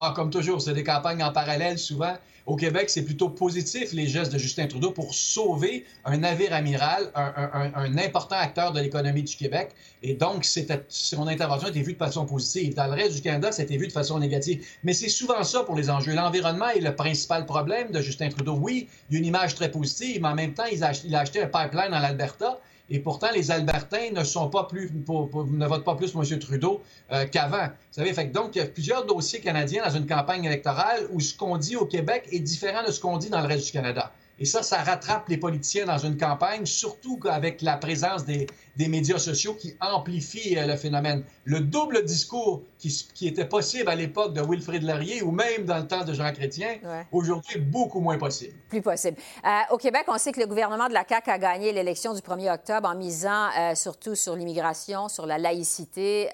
Ah, 0.05 0.12
comme 0.13 0.29
toujours, 0.29 0.62
c'est 0.62 0.74
des 0.74 0.83
campagnes 0.83 1.24
en 1.24 1.31
parallèle 1.31 1.79
souvent. 1.79 2.13
Au 2.45 2.57
Québec, 2.57 2.89
c'est 2.89 3.05
plutôt 3.05 3.29
positif 3.29 3.93
les 3.93 4.05
gestes 4.05 4.33
de 4.33 4.38
Justin 4.38 4.67
Trudeau 4.67 4.91
pour 4.91 5.15
sauver 5.15 5.86
un 6.03 6.17
navire 6.17 6.53
amiral, 6.53 7.10
un, 7.15 7.98
important 7.98 8.36
acteur 8.36 8.74
de 8.74 8.81
l'économie 8.81 9.24
du 9.24 9.33
Québec. 9.38 9.72
Et 10.01 10.13
donc, 10.13 10.45
son 10.89 11.27
intervention 11.29 11.67
a 11.67 11.69
été 11.69 11.81
vue 11.81 11.93
de 11.93 11.98
façon 11.98 12.25
positive. 12.25 12.74
Dans 12.74 12.88
le 12.88 12.95
reste 12.95 13.15
du 13.15 13.22
Canada, 13.22 13.50
été 13.57 13.77
vu 13.77 13.88
de 13.88 13.93
façon 13.93 14.19
négative. 14.19 14.67
Mais 14.83 14.91
c'est 14.91 15.07
souvent 15.07 15.41
ça 15.45 15.63
pour 15.63 15.77
les 15.77 15.89
enjeux. 15.89 16.13
L'environnement 16.13 16.67
est 16.67 16.81
le 16.81 16.93
principal 16.93 17.45
problème 17.45 17.91
de 17.91 18.01
Justin 18.01 18.27
Trudeau. 18.27 18.57
Oui, 18.62 18.89
il 19.10 19.13
y 19.13 19.15
a 19.15 19.19
une 19.19 19.27
image 19.27 19.55
très 19.55 19.72
positive, 19.72 20.22
mais 20.22 20.27
en 20.27 20.36
même 20.36 20.53
temps, 20.53 20.65
il 20.69 20.83
a, 20.83 20.91
il 21.05 21.15
a 21.15 21.19
acheté 21.19 21.41
un 21.41 21.48
pipeline 21.48 21.91
dans 21.91 22.00
l'Alberta. 22.00 22.60
Et 22.89 22.99
pourtant, 22.99 23.27
les 23.33 23.49
Albertains 23.49 24.11
ne 24.11 24.49
pas 24.49 24.65
plus, 24.65 24.91
ne 24.91 25.65
votent 25.67 25.85
pas 25.85 25.95
plus 25.95 26.11
pour 26.11 26.23
M. 26.23 26.39
Trudeau 26.39 26.81
euh, 27.11 27.25
qu'avant. 27.25 27.67
Vous 27.67 28.03
savez, 28.03 28.11
donc, 28.25 28.55
il 28.55 28.59
y 28.59 28.61
a 28.61 28.65
plusieurs 28.65 29.05
dossiers 29.05 29.39
canadiens 29.39 29.83
dans 29.85 29.95
une 29.95 30.05
campagne 30.05 30.43
électorale 30.43 31.07
où 31.11 31.19
ce 31.19 31.33
qu'on 31.35 31.57
dit 31.57 31.75
au 31.75 31.85
Québec 31.85 32.27
est 32.31 32.39
différent 32.39 32.83
de 32.85 32.91
ce 32.91 32.99
qu'on 32.99 33.17
dit 33.17 33.29
dans 33.29 33.41
le 33.41 33.47
reste 33.47 33.67
du 33.67 33.71
Canada. 33.71 34.11
Et 34.39 34.45
ça, 34.45 34.63
ça 34.63 34.81
rattrape 34.83 35.29
les 35.29 35.37
politiciens 35.37 35.85
dans 35.85 35.99
une 35.99 36.17
campagne, 36.17 36.65
surtout 36.65 37.19
avec 37.29 37.61
la 37.61 37.77
présence 37.77 38.25
des, 38.25 38.47
des 38.75 38.88
médias 38.88 39.20
sociaux 39.20 39.53
qui 39.53 39.75
amplifient 39.80 40.58
euh, 40.58 40.65
le 40.65 40.75
phénomène. 40.75 41.24
Le 41.46 41.59
double 41.59 42.03
discours 42.05 42.64
qui, 42.79 42.90
qui 43.14 43.27
était 43.27 43.46
possible 43.46 43.90
à 43.90 43.96
l'époque 43.96 44.33
de 44.33 44.42
Wilfrid 44.42 44.83
Laurier 44.83 45.22
ou 45.22 45.31
même 45.31 45.66
dans 45.66 45.77
le 45.77 45.88
temps 45.88 46.03
de 46.03 46.14
Jean 46.14 46.31
Chrétien, 46.33 46.77
aujourd'hui, 47.12 47.59
beaucoup 47.59 48.00
moins 48.00 48.18
possible. 48.18 48.53
Plus 48.70 48.81
possible. 48.81 49.18
Euh, 49.46 49.50
au 49.72 49.77
Québec, 49.77 50.03
on 50.07 50.18
sait 50.18 50.31
que 50.31 50.40
le 50.40 50.48
gouvernement 50.48 50.88
de 50.88 50.94
la 50.94 51.05
CAQ 51.07 51.29
a 51.29 51.38
gagné 51.38 51.72
l'élection 51.72 52.14
du 52.14 52.22
1er 52.22 52.53
octobre 52.53 52.90
en 52.90 52.96
misant 52.96 53.50
euh, 53.57 53.75
surtout 53.75 54.16
sur 54.16 54.36
l'immigration, 54.36 55.07
sur 55.07 55.25
la 55.25 55.38
laïcité, 55.38 56.29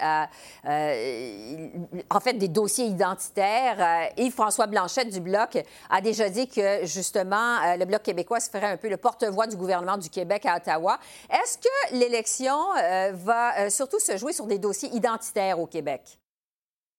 en 0.62 2.20
fait, 2.20 2.34
des 2.34 2.48
dossiers 2.48 2.86
identitaires. 2.86 4.10
Yves-François 4.16 4.66
Blanchette 4.66 5.10
du 5.10 5.20
Bloc 5.20 5.58
a 5.88 6.00
déjà 6.00 6.28
dit 6.28 6.48
que, 6.48 6.86
justement, 6.86 7.76
le 7.76 7.84
Bloc 7.84 8.02
québécois 8.02 8.40
se 8.40 8.50
ferait 8.50 8.66
un 8.66 8.76
peu 8.76 8.88
le 8.88 8.96
porte-voix 8.96 9.46
du 9.46 9.56
gouvernement 9.56 9.98
du 9.98 10.08
Québec 10.08 10.46
à 10.46 10.56
Ottawa. 10.56 10.98
Est-ce 11.30 11.58
que 11.58 11.96
l'élection 11.96 12.29
euh, 12.40 13.12
va 13.12 13.58
euh, 13.58 13.70
surtout 13.70 14.00
se 14.00 14.16
jouer 14.16 14.32
sur 14.32 14.46
des 14.46 14.58
dossiers 14.58 14.90
identitaires 14.94 15.58
au 15.58 15.66
Québec? 15.66 16.18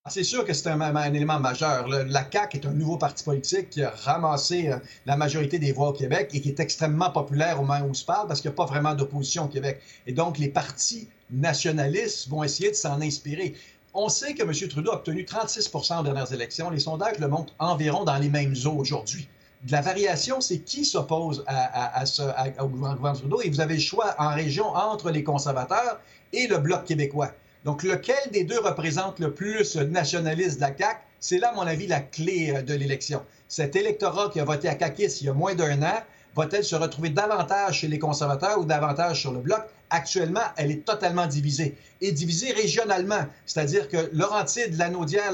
Ah, 0.04 0.10
c'est 0.10 0.24
sûr 0.24 0.46
que 0.46 0.54
c'est 0.54 0.68
un, 0.68 1.14
élément 1.14 1.40
majeur. 1.40 1.88
la 1.88 2.28
CAQ 2.32 2.58
est 2.58 2.66
un 2.66 2.72
nouveau 2.72 2.98
parti 2.98 3.24
politique 3.24 3.70
qui 3.70 3.84
a 3.84 3.92
ramassé 3.92 4.70
euh, 4.70 4.78
la 5.06 5.16
majorité 5.16 5.60
des 5.60 5.72
voix 5.72 5.90
au 5.90 5.94
Québec 5.94 6.32
et 6.34 6.42
qui 6.42 6.50
est 6.50 6.60
extrêmement 6.60 7.12
populaire 7.12 7.60
au 7.60 7.64
moment 7.64 7.86
où 7.86 7.92
on 7.92 7.94
se 7.94 8.04
parle 8.04 8.28
parce 8.28 8.42
qu'il 8.42 8.50
n'y 8.50 8.56
a 8.56 8.58
pas 8.58 8.66
vraiment 8.66 8.96
d'opposition 8.96 9.46
au 9.46 9.48
Québec. 9.48 9.80
Et 10.08 10.14
donc, 10.14 10.40
les 10.40 10.50
partis 10.50 11.08
nationalistes 11.30 12.30
vont 12.30 12.44
essayer 12.44 12.72
de 12.72 12.76
s'en 12.76 13.00
inspirer. 13.00 13.54
On 13.94 14.10
sait 14.10 14.34
que 14.34 14.42
M. 14.42 14.70
Trudeau 14.70 14.92
a 14.92 14.96
obtenu 14.96 15.24
36% 15.24 16.00
aux 16.00 16.04
dernières 16.04 16.34
élections. 16.34 16.72
Les 16.72 16.80
sondages 16.80 17.20
le 17.20 17.28
montrent 17.28 17.54
environ 17.60 18.04
dans 18.04 18.18
les 18.18 18.30
mêmes 18.30 18.56
eaux 18.66 18.78
aujourd'hui 18.78 19.28
de 19.64 19.72
la 19.72 19.82
variation, 19.82 20.42
c'est 20.42 20.60
qui 20.60 20.86
s'oppose 20.86 21.44
à, 21.48 22.06
ce, 22.06 22.24
au 22.60 22.68
gouvernement 22.68 23.14
Trudeau. 23.14 23.42
Et 23.42 23.50
vous 23.50 23.62
avez 23.62 23.76
le 23.76 23.80
choix 23.80 24.16
en 24.18 24.34
région 24.34 24.66
entre 24.66 25.12
les 25.12 25.24
conservateurs 25.24 26.00
et 26.34 26.48
le 26.48 26.58
Bloc 26.58 26.86
québécois. 26.86 27.32
Donc, 27.64 27.84
lequel 27.84 28.18
des 28.32 28.44
deux 28.44 28.60
représente 28.60 29.20
le 29.20 29.34
plus 29.34 29.76
nationaliste 29.76 30.56
de 30.56 30.62
la 30.62 30.76
CAQ? 30.76 31.00
C'est 31.20 31.38
là, 31.38 31.50
à 31.50 31.54
mon 31.54 31.62
avis, 31.62 31.86
la 31.86 32.00
clé 32.00 32.52
euh, 32.56 32.64
de 32.64 32.74
l'élection. 32.74 33.22
Cet 33.48 33.76
électorat 33.76 34.32
qui 34.32 34.40
a 34.40 34.44
voté 34.44 34.68
à 34.68 34.74
CAQIS 34.74 35.22
il 35.22 35.28
y 35.28 35.30
a 35.30 35.34
moins 35.34 35.54
d'un 35.54 35.84
an, 35.84 36.02
va-t-elle 36.36 36.64
se 36.64 36.76
retrouver 36.76 37.10
davantage 37.10 37.80
chez 37.80 37.88
les 37.88 38.00
conservateurs 38.00 38.60
ou 38.60 38.66
davantage 38.66 39.22
sur 39.22 39.32
le 39.32 39.40
bloc? 39.40 39.62
Actuellement, 39.94 40.42
elle 40.56 40.72
est 40.72 40.86
totalement 40.86 41.28
divisée. 41.28 41.76
Et 42.00 42.12
divisée 42.12 42.52
régionalement. 42.54 43.26
C'est-à-dire 43.46 43.88
que 43.88 44.10
Laurentide, 44.14 44.78
Lanaudière, 44.78 45.32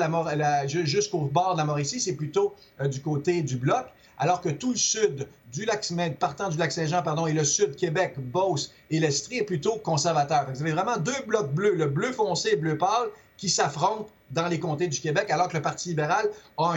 jusqu'au 0.68 1.22
bord 1.22 1.54
de 1.54 1.60
la 1.60 1.66
Mauricie, 1.66 2.02
c'est 2.02 2.16
plutôt 2.16 2.56
euh, 2.82 2.88
du 2.88 3.00
côté 3.02 3.42
du 3.44 3.58
bloc 3.58 3.86
alors 4.18 4.42
que 4.42 4.50
tout 4.50 4.72
le 4.72 4.78
sud 4.78 5.28
du 5.52 5.66
lac, 5.66 5.88
partant 6.20 6.50
du 6.50 6.58
lac 6.58 6.72
Saint-Jean, 6.72 7.04
pardon, 7.04 7.28
et 7.28 7.34
le 7.34 7.44
sud, 7.44 7.76
Québec, 7.76 8.16
Beauce 8.18 8.74
et 8.90 9.00
l'Estrie 9.00 9.38
est 9.38 9.44
plutôt 9.44 9.78
conservateur. 9.78 10.48
Vous 10.52 10.62
avez 10.62 10.72
vraiment 10.72 10.98
deux 10.98 11.22
blocs 11.26 11.52
bleus, 11.54 11.76
le 11.76 11.86
bleu 11.86 12.12
foncé 12.12 12.50
et 12.50 12.56
le 12.56 12.62
bleu 12.62 12.78
pâle, 12.78 13.10
qui 13.38 13.50
s'affrontent 13.50 14.10
dans 14.32 14.48
les 14.48 14.60
comtés 14.60 14.88
du 14.88 15.00
Québec, 15.00 15.30
alors 15.30 15.48
que 15.48 15.58
le 15.58 15.62
Parti 15.62 15.90
libéral 15.90 16.30
a 16.58 16.76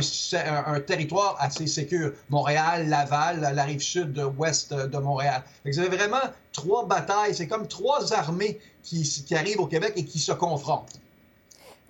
un, 0.66 0.80
territoire 0.80 1.36
assez 1.40 1.66
sécur. 1.66 2.12
Montréal, 2.28 2.88
Laval, 2.88 3.40
la 3.40 3.64
rive 3.64 3.80
sud 3.80 4.18
ouest 4.38 4.72
de 4.72 4.98
Montréal. 4.98 5.42
Vous 5.64 5.78
avez 5.78 5.96
vraiment 5.96 6.22
trois 6.52 6.86
batailles, 6.86 7.34
c'est 7.34 7.48
comme 7.48 7.66
trois 7.66 8.12
armées 8.12 8.60
qui 8.82 9.34
arrivent 9.34 9.60
au 9.60 9.66
Québec 9.66 9.92
et 9.96 10.04
qui 10.04 10.18
se 10.18 10.32
confrontent. 10.32 11.00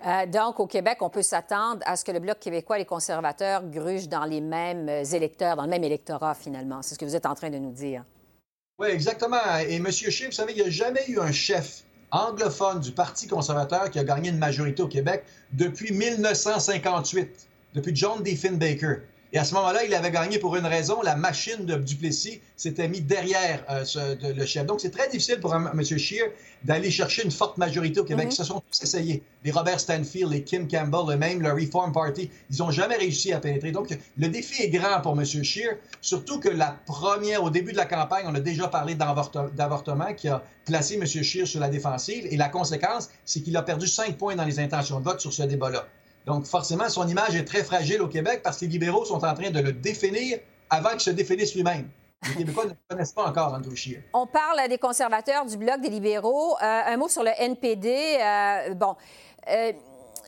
Euh, 0.05 0.25
donc, 0.25 0.59
au 0.59 0.65
Québec, 0.65 0.97
on 1.01 1.09
peut 1.09 1.21
s'attendre 1.21 1.81
à 1.85 1.95
ce 1.95 2.03
que 2.03 2.11
le 2.11 2.19
Bloc 2.19 2.39
québécois 2.39 2.77
et 2.77 2.79
les 2.79 2.85
conservateurs 2.85 3.63
grugent 3.63 4.09
dans 4.09 4.25
les 4.25 4.41
mêmes 4.41 4.89
euh, 4.89 5.03
électeurs, 5.03 5.55
dans 5.55 5.63
le 5.63 5.69
même 5.69 5.83
électorat, 5.83 6.33
finalement. 6.33 6.81
C'est 6.81 6.95
ce 6.95 6.99
que 6.99 7.05
vous 7.05 7.15
êtes 7.15 7.27
en 7.27 7.35
train 7.35 7.51
de 7.51 7.57
nous 7.57 7.71
dire. 7.71 8.03
Oui, 8.79 8.87
exactement. 8.87 9.37
Et 9.67 9.75
M. 9.75 9.91
Scheer, 9.91 10.29
vous 10.29 10.35
savez, 10.35 10.53
il 10.53 10.63
n'y 10.63 10.67
a 10.67 10.71
jamais 10.71 11.03
eu 11.07 11.19
un 11.19 11.31
chef 11.31 11.83
anglophone 12.11 12.79
du 12.79 12.91
Parti 12.91 13.27
conservateur 13.27 13.89
qui 13.89 13.99
a 13.99 14.03
gagné 14.03 14.29
une 14.29 14.37
majorité 14.37 14.83
au 14.83 14.87
Québec 14.87 15.23
depuis 15.53 15.93
1958, 15.93 17.47
depuis 17.73 17.95
John 17.95 18.21
D. 18.21 18.37
Baker. 18.53 18.97
Et 19.33 19.37
à 19.37 19.45
ce 19.45 19.53
moment-là, 19.55 19.85
il 19.85 19.93
avait 19.93 20.11
gagné 20.11 20.39
pour 20.39 20.57
une 20.57 20.65
raison. 20.65 21.01
La 21.01 21.15
machine 21.15 21.65
de 21.65 21.75
Duplessis 21.75 22.41
s'était 22.57 22.89
mise 22.89 23.05
derrière 23.05 23.63
euh, 23.69 24.15
le 24.21 24.45
chef. 24.45 24.65
Donc, 24.65 24.81
c'est 24.81 24.89
très 24.89 25.07
difficile 25.07 25.39
pour 25.39 25.55
M. 25.55 25.83
Scheer 25.83 26.25
d'aller 26.63 26.91
chercher 26.91 27.23
une 27.23 27.31
forte 27.31 27.57
majorité 27.57 28.01
au 28.01 28.03
Québec. 28.03 28.27
Mm-hmm. 28.27 28.33
Ils 28.33 28.35
se 28.35 28.43
sont 28.43 28.61
tous 28.69 28.83
essayés. 28.83 29.23
Les 29.45 29.51
Robert 29.51 29.79
Stanfield, 29.79 30.31
les 30.31 30.43
Kim 30.43 30.67
Campbell, 30.67 31.17
même 31.17 31.41
le 31.41 31.53
Reform 31.53 31.93
Party, 31.93 32.29
ils 32.49 32.57
n'ont 32.57 32.71
jamais 32.71 32.97
réussi 32.97 33.31
à 33.31 33.39
pénétrer. 33.39 33.71
Donc, 33.71 33.97
le 34.17 34.27
défi 34.27 34.61
est 34.61 34.69
grand 34.69 34.99
pour 35.01 35.13
M. 35.13 35.25
Scheer, 35.25 35.77
surtout 36.01 36.39
que 36.39 36.49
la 36.49 36.77
première, 36.85 37.43
au 37.43 37.49
début 37.49 37.71
de 37.71 37.77
la 37.77 37.85
campagne, 37.85 38.25
on 38.27 38.35
a 38.35 38.41
déjà 38.41 38.67
parlé 38.67 38.95
d'avortement 38.95 40.13
qui 40.13 40.27
a 40.27 40.43
placé 40.65 40.95
M. 40.95 41.05
Scheer 41.05 41.47
sur 41.47 41.61
la 41.61 41.69
défensive. 41.69 42.27
Et 42.29 42.35
la 42.35 42.49
conséquence, 42.49 43.09
c'est 43.25 43.41
qu'il 43.41 43.55
a 43.55 43.61
perdu 43.61 43.87
cinq 43.87 44.17
points 44.17 44.35
dans 44.35 44.45
les 44.45 44.59
intentions 44.59 44.99
de 44.99 45.05
vote 45.05 45.21
sur 45.21 45.31
ce 45.31 45.43
débat-là. 45.43 45.87
Donc, 46.25 46.45
forcément, 46.45 46.87
son 46.89 47.07
image 47.07 47.35
est 47.35 47.45
très 47.45 47.63
fragile 47.63 48.01
au 48.01 48.07
Québec 48.07 48.41
parce 48.43 48.57
que 48.57 48.65
les 48.65 48.71
libéraux 48.71 49.05
sont 49.05 49.23
en 49.23 49.33
train 49.33 49.49
de 49.49 49.59
le 49.59 49.73
définir 49.73 50.39
avant 50.69 50.91
qu'il 50.91 51.01
se 51.01 51.09
définisse 51.11 51.55
lui-même. 51.55 51.89
Les 52.29 52.35
Québécois 52.35 52.65
ne 52.65 52.73
connaissent 52.87 53.13
pas 53.13 53.25
encore 53.25 53.53
Andrew 53.53 53.75
Scheer. 53.75 54.03
On 54.13 54.27
parle 54.27 54.69
des 54.69 54.77
conservateurs, 54.77 55.45
du 55.45 55.57
Bloc 55.57 55.81
des 55.81 55.89
libéraux. 55.89 56.55
Euh, 56.61 56.81
un 56.85 56.97
mot 56.97 57.07
sur 57.07 57.23
le 57.23 57.31
NPD. 57.35 58.19
Euh, 58.21 58.73
bon. 58.75 58.95
Euh, 59.49 59.71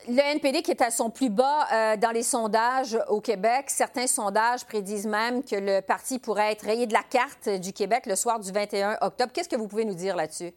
le 0.08 0.20
NPD 0.20 0.62
qui 0.62 0.72
est 0.72 0.82
à 0.82 0.90
son 0.90 1.08
plus 1.08 1.30
bas 1.30 1.96
dans 1.96 2.10
les 2.10 2.22
sondages 2.22 2.98
au 3.08 3.22
Québec, 3.22 3.70
certains 3.70 4.06
sondages 4.06 4.66
prédisent 4.66 5.06
même 5.06 5.42
que 5.42 5.56
le 5.56 5.80
parti 5.80 6.18
pourrait 6.18 6.52
être 6.52 6.66
rayé 6.66 6.86
de 6.86 6.92
la 6.92 7.02
carte 7.02 7.48
du 7.48 7.72
Québec 7.72 8.04
le 8.04 8.14
soir 8.14 8.38
du 8.38 8.52
21 8.52 8.98
octobre. 9.00 9.32
Qu'est-ce 9.32 9.48
que 9.48 9.56
vous 9.56 9.66
pouvez 9.66 9.86
nous 9.86 9.94
dire 9.94 10.14
là-dessus? 10.14 10.52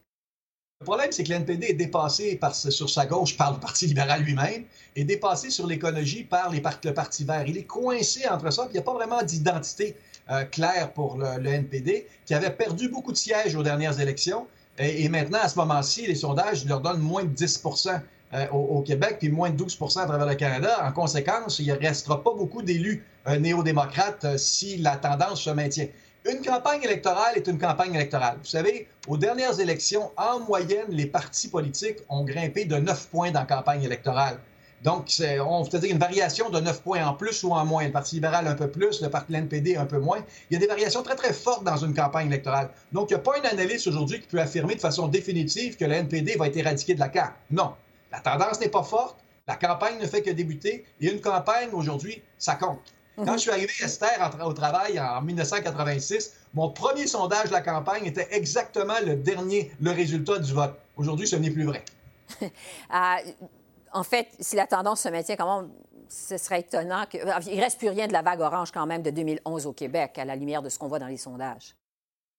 Le 0.80 0.86
problème, 0.86 1.12
c'est 1.12 1.24
que 1.24 1.30
le 1.30 1.36
NPD 1.38 1.68
est 1.70 1.74
dépassé 1.74 2.36
par, 2.36 2.54
sur 2.54 2.88
sa 2.88 3.08
gauche 3.08 3.36
par 3.36 3.52
le 3.52 3.60
Parti 3.60 3.88
libéral 3.88 4.22
lui-même 4.22 4.64
et 4.96 5.04
dépassé 5.04 5.50
sur 5.50 5.66
l'écologie 5.66 6.24
par 6.24 6.52
le 6.52 6.94
Parti 6.94 7.24
vert. 7.24 7.46
Il 7.48 7.58
est 7.58 7.64
coincé 7.64 8.28
entre 8.30 8.52
ça, 8.52 8.66
puis 8.66 8.74
il 8.74 8.78
n'y 8.78 8.82
a 8.82 8.84
pas 8.84 8.94
vraiment 8.94 9.24
d'identité 9.24 9.96
euh, 10.30 10.44
claire 10.44 10.94
pour 10.94 11.18
le, 11.18 11.40
le, 11.42 11.50
NPD, 11.50 12.06
qui 12.28 12.36
avait 12.36 12.52
perdu 12.52 12.90
beaucoup 12.90 13.12
de 13.12 13.18
sièges 13.18 13.56
aux 13.56 13.64
dernières 13.64 14.00
élections. 14.00 14.46
Et, 14.78 15.10
maintenant, 15.10 15.40
à 15.42 15.50
ce 15.50 15.58
moment-ci, 15.58 16.06
les 16.06 16.14
sondages 16.16 16.64
leur 16.66 16.82
donnent 16.82 17.02
moins 17.02 17.24
de 17.24 17.34
10% 17.34 18.00
euh, 18.34 18.48
au, 18.50 18.82
Québec, 18.82 19.18
puis 19.20 19.30
moins 19.30 19.50
de 19.50 19.56
12 19.56 19.80
à 19.98 20.06
travers 20.06 20.28
le 20.28 20.36
Canada. 20.36 20.86
En 20.86 20.92
conséquence, 20.92 21.60
il 21.60 21.68
ne 21.68 21.74
restera 21.74 22.24
pas 22.24 22.34
beaucoup 22.34 22.62
d'élus 22.62 23.04
euh, 23.28 23.40
néo-démocrates 23.40 24.26
euh, 24.26 24.38
si 24.38 24.78
la 24.78 24.98
tendance 24.98 25.42
se 25.42 25.50
maintient. 25.50 25.88
Une 26.26 26.42
campagne 26.42 26.84
électorale 26.84 27.38
est 27.38 27.48
une 27.48 27.58
campagne 27.58 27.94
électorale. 27.94 28.38
Vous 28.40 28.50
savez, 28.50 28.88
aux 29.08 29.18
dernières 29.18 29.60
élections, 29.60 30.12
en 30.18 30.40
moyenne, 30.40 30.88
les 30.90 31.06
partis 31.06 31.48
politiques 31.48 32.00
ont 32.10 32.24
grimpé 32.24 32.66
de 32.66 32.76
9 32.76 33.08
points 33.08 33.32
dans 33.32 33.42
la 33.42 33.46
campagne 33.46 33.84
électorale. 33.84 34.40
Donc, 34.84 35.10
on 35.40 35.66
peut 35.66 35.80
dire 35.80 35.92
une 35.92 35.98
variation 35.98 36.50
de 36.50 36.60
9 36.60 36.82
points 36.82 37.06
en 37.06 37.14
plus 37.14 37.44
ou 37.44 37.52
en 37.52 37.66
moins. 37.66 37.86
Le 37.86 37.92
Parti 37.92 38.16
libéral 38.16 38.46
un 38.46 38.56
peu 38.56 38.70
plus, 38.70 39.02
le 39.02 39.10
Parti 39.10 39.34
NPD 39.34 39.76
un 39.76 39.86
peu 39.86 40.00
moins. 40.00 40.20
Il 40.50 40.54
y 40.54 40.58
a 40.58 40.60
des 40.60 40.68
variations 40.68 41.02
très, 41.02 41.16
très 41.16 41.34
fortes 41.34 41.64
dans 41.64 41.78
une 41.78 41.94
campagne 41.94 42.28
électorale. 42.28 42.70
Donc, 42.92 43.10
il 43.10 43.14
n'y 43.14 43.20
a 43.20 43.24
pas 43.24 43.38
une 43.38 43.46
analyste 43.46 43.88
aujourd'hui 43.88 44.20
qui 44.20 44.28
peut 44.28 44.40
affirmer 44.40 44.76
de 44.76 44.82
façon 44.82 45.08
définitive 45.08 45.78
que 45.78 45.86
le 45.86 45.94
NPD 45.94 46.36
va 46.36 46.48
être 46.48 46.58
éradiqué 46.58 46.94
de 46.94 47.00
la 47.00 47.10
carte. 47.10 47.34
Non. 47.50 47.74
La 48.12 48.20
tendance 48.20 48.60
n'est 48.60 48.70
pas 48.70 48.84
forte. 48.84 49.18
La 49.48 49.56
campagne 49.56 49.98
ne 50.00 50.06
fait 50.06 50.22
que 50.22 50.30
débuter. 50.30 50.86
Et 51.00 51.12
une 51.12 51.22
campagne, 51.22 51.70
aujourd'hui, 51.72 52.22
ça 52.38 52.56
compte. 52.56 52.94
Quand 53.26 53.34
je 53.34 53.40
suis 53.40 53.50
arrivé, 53.50 53.72
Esther, 53.84 54.38
au 54.46 54.54
travail 54.54 55.00
en 55.00 55.22
1986, 55.22 56.34
mon 56.54 56.70
premier 56.70 57.08
sondage 57.08 57.48
de 57.48 57.54
la 57.54 57.62
campagne 57.62 58.06
était 58.06 58.28
exactement 58.32 58.94
le 59.04 59.16
dernier, 59.16 59.72
le 59.82 59.92
résultat 59.92 60.38
du 60.38 60.54
vote. 60.54 60.76
Aujourd'hui, 60.96 61.28
ce 61.28 61.36
n'est 61.36 61.52
plus 61.52 61.66
vrai. 61.66 61.84
Ah, 62.90 63.20
en 63.94 64.04
fait, 64.04 64.28
si 64.40 64.56
la 64.56 64.68
tendance 64.68 65.02
se 65.02 65.10
maintient, 65.10 65.36
comment 65.36 65.68
ce 66.10 66.38
serait 66.38 66.60
étonnant 66.60 67.06
qu'il 67.06 67.22
ne 67.22 67.62
reste 67.62 67.80
plus 67.80 67.90
rien 67.90 68.08
de 68.08 68.14
la 68.14 68.22
vague 68.22 68.42
orange 68.42 68.72
quand 68.72 68.86
même 68.86 69.02
de 69.02 69.10
2011 69.10 69.66
au 69.66 69.74
Québec, 69.74 70.18
à 70.18 70.26
la 70.26 70.36
lumière 70.36 70.62
de 70.62 70.70
ce 70.70 70.78
qu'on 70.78 70.88
voit 70.88 71.00
dans 71.00 71.08
les 71.08 71.18
sondages. 71.18 71.76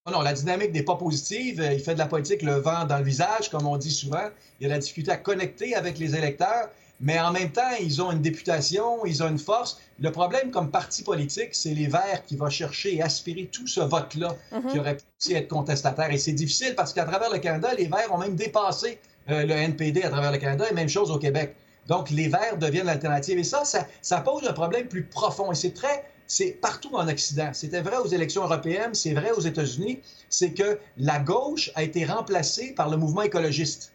Oh 0.05 0.11
non, 0.11 0.21
la 0.21 0.33
dynamique 0.33 0.71
n'est 0.73 0.83
pas 0.83 0.95
positive. 0.95 1.67
Il 1.71 1.79
fait 1.79 1.93
de 1.93 1.99
la 1.99 2.07
politique 2.07 2.41
le 2.41 2.55
vent 2.55 2.85
dans 2.85 2.97
le 2.97 3.03
visage, 3.03 3.49
comme 3.49 3.67
on 3.67 3.77
dit 3.77 3.91
souvent. 3.91 4.29
Il 4.59 4.67
y 4.67 4.71
a 4.71 4.73
la 4.73 4.79
difficulté 4.79 5.11
à 5.11 5.17
connecter 5.17 5.75
avec 5.75 5.99
les 5.99 6.15
électeurs, 6.15 6.69
mais 7.01 7.19
en 7.19 7.31
même 7.31 7.51
temps, 7.51 7.71
ils 7.79 8.01
ont 8.01 8.11
une 8.11 8.21
députation, 8.21 9.05
ils 9.05 9.23
ont 9.23 9.29
une 9.29 9.39
force. 9.39 9.79
Le 9.99 10.11
problème, 10.11 10.51
comme 10.51 10.69
parti 10.69 11.03
politique, 11.03 11.49
c'est 11.53 11.73
les 11.73 11.87
Verts 11.87 12.25
qui 12.25 12.35
vont 12.35 12.49
chercher 12.49 12.95
et 12.95 13.01
aspirer 13.01 13.45
tout 13.45 13.67
ce 13.67 13.79
vote-là 13.79 14.35
qui 14.69 14.79
aurait 14.79 14.97
pu 14.97 15.33
être 15.33 15.47
contestataire. 15.47 16.11
Et 16.11 16.17
c'est 16.17 16.33
difficile 16.33 16.75
parce 16.75 16.93
qu'à 16.93 17.05
travers 17.05 17.31
le 17.31 17.39
Canada, 17.39 17.73
les 17.77 17.87
Verts 17.87 18.13
ont 18.13 18.17
même 18.17 18.35
dépassé 18.35 18.99
euh, 19.29 19.45
le 19.45 19.53
NPD 19.53 20.03
à 20.03 20.09
travers 20.09 20.31
le 20.31 20.37
Canada 20.39 20.65
et 20.69 20.73
même 20.73 20.89
chose 20.89 21.09
au 21.11 21.17
Québec. 21.17 21.55
Donc, 21.87 22.09
les 22.09 22.27
Verts 22.27 22.57
deviennent 22.57 22.85
l'alternative. 22.85 23.37
Et 23.39 23.43
ça, 23.43 23.63
ça, 23.63 24.21
pose 24.21 24.47
un 24.47 24.53
problème 24.53 24.87
plus 24.87 25.03
profond. 25.03 25.51
Et 25.51 25.55
c'est 25.55 25.73
très, 25.73 26.05
c'est 26.27 26.51
partout 26.51 26.95
en 26.95 27.07
Occident. 27.07 27.49
C'était 27.53 27.81
vrai 27.81 27.97
aux 27.97 28.07
élections 28.07 28.43
européennes, 28.43 28.93
c'est 28.93 29.13
vrai 29.13 29.31
aux 29.31 29.41
États-Unis, 29.41 30.01
c'est 30.29 30.53
que 30.53 30.79
la 30.97 31.19
gauche 31.19 31.71
a 31.75 31.83
été 31.83 32.05
remplacée 32.05 32.73
par 32.73 32.89
le 32.89 32.97
mouvement 32.97 33.21
écologiste. 33.23 33.93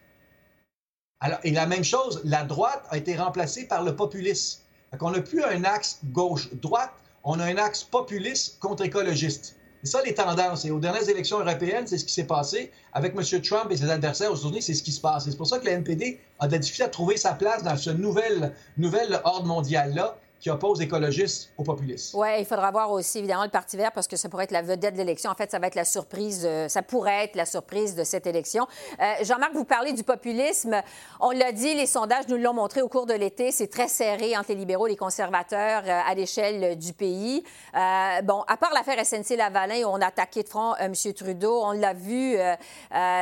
Et 1.43 1.51
la 1.51 1.65
même 1.65 1.83
chose, 1.83 2.21
la 2.23 2.43
droite 2.43 2.83
a 2.89 2.97
été 2.97 3.15
remplacée 3.15 3.67
par 3.67 3.83
le 3.83 3.95
populisme. 3.95 4.59
On 5.01 5.11
n'a 5.11 5.21
plus 5.21 5.43
un 5.43 5.63
axe 5.63 5.99
gauche-droite, 6.05 6.93
on 7.23 7.39
a 7.39 7.45
un 7.45 7.57
axe 7.57 7.83
populiste 7.83 8.59
contre 8.59 8.85
écologiste. 8.85 9.55
C'est 9.83 9.91
ça 9.91 10.01
les 10.03 10.13
tendances. 10.13 10.65
Et 10.65 10.71
aux 10.71 10.79
dernières 10.79 11.07
élections 11.09 11.39
européennes, 11.39 11.85
c'est 11.85 11.97
ce 11.97 12.05
qui 12.05 12.13
s'est 12.13 12.25
passé. 12.25 12.71
Avec 12.93 13.13
M. 13.15 13.41
Trump 13.41 13.71
et 13.71 13.77
ses 13.77 13.89
adversaires 13.89 14.31
aux 14.31 14.35
États-Unis, 14.35 14.61
c'est 14.61 14.73
ce 14.73 14.81
qui 14.81 14.91
se 14.91 15.01
passe. 15.01 15.25
C'est 15.25 15.37
pour 15.37 15.47
ça 15.47 15.59
que 15.59 15.65
le 15.65 15.71
NPD 15.71 16.19
a 16.39 16.47
de 16.47 16.53
la 16.53 16.57
difficulté 16.57 16.83
à 16.85 16.89
trouver 16.89 17.17
sa 17.17 17.33
place 17.33 17.61
dans 17.61 17.77
ce 17.77 17.89
nouvel, 17.91 18.53
nouvel 18.77 19.21
ordre 19.23 19.45
mondial-là 19.45 20.17
qui 20.45 20.51
oppose 20.51 20.79
écologistes 20.79 21.49
aux 21.57 21.63
populistes. 21.63 22.13
Oui, 22.13 22.27
il 22.37 22.45
faudra 22.45 22.69
voir 22.69 22.91
aussi, 22.91 23.17
évidemment, 23.17 23.45
le 23.45 23.49
Parti 23.49 23.77
vert 23.77 23.91
parce 23.91 24.07
que 24.07 24.15
ça 24.15 24.29
pourrait 24.29 24.43
être 24.43 24.51
la 24.51 24.61
vedette 24.61 24.93
de 24.93 24.99
l'élection. 24.99 25.31
En 25.31 25.33
fait, 25.33 25.49
ça 25.49 25.57
va 25.57 25.65
être 25.65 25.73
la 25.73 25.85
surprise, 25.85 26.47
ça 26.67 26.83
pourrait 26.83 27.23
être 27.23 27.35
la 27.35 27.47
surprise 27.47 27.95
de 27.95 28.03
cette 28.03 28.27
élection. 28.27 28.67
Euh, 29.01 29.23
Jean-Marc, 29.23 29.53
vous 29.55 29.65
parlez 29.65 29.93
du 29.93 30.03
populisme. 30.03 30.83
On 31.19 31.31
l'a 31.31 31.51
dit, 31.51 31.73
les 31.73 31.87
sondages 31.87 32.27
nous 32.27 32.37
l'ont 32.37 32.53
montré 32.53 32.83
au 32.83 32.87
cours 32.87 33.07
de 33.07 33.15
l'été. 33.15 33.51
C'est 33.51 33.69
très 33.69 33.87
serré 33.87 34.37
entre 34.37 34.49
les 34.49 34.55
libéraux 34.55 34.85
et 34.85 34.91
les 34.91 34.95
conservateurs 34.95 35.81
euh, 35.83 35.99
à 36.05 36.13
l'échelle 36.13 36.77
du 36.77 36.93
pays. 36.93 37.43
Euh, 37.73 38.21
bon, 38.21 38.43
à 38.47 38.55
part 38.55 38.71
l'affaire 38.71 39.03
SNC-Lavalin 39.03 39.83
où 39.85 39.87
on 39.87 39.99
a 39.99 40.09
attaqué 40.09 40.43
de 40.43 40.49
front 40.49 40.75
M. 40.75 40.93
Trudeau, 41.15 41.59
on 41.63 41.71
l'a 41.71 41.93
vu 41.93 42.37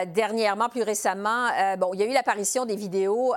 dernièrement, 0.07 0.67
plus 0.67 0.83
récemment. 0.83 1.47
bon, 1.77 1.91
il 1.93 2.01
y 2.01 2.03
a 2.03 2.05
eu 2.05 2.11
l'apparition 2.11 2.65
des 2.65 2.75
vidéos 2.75 3.33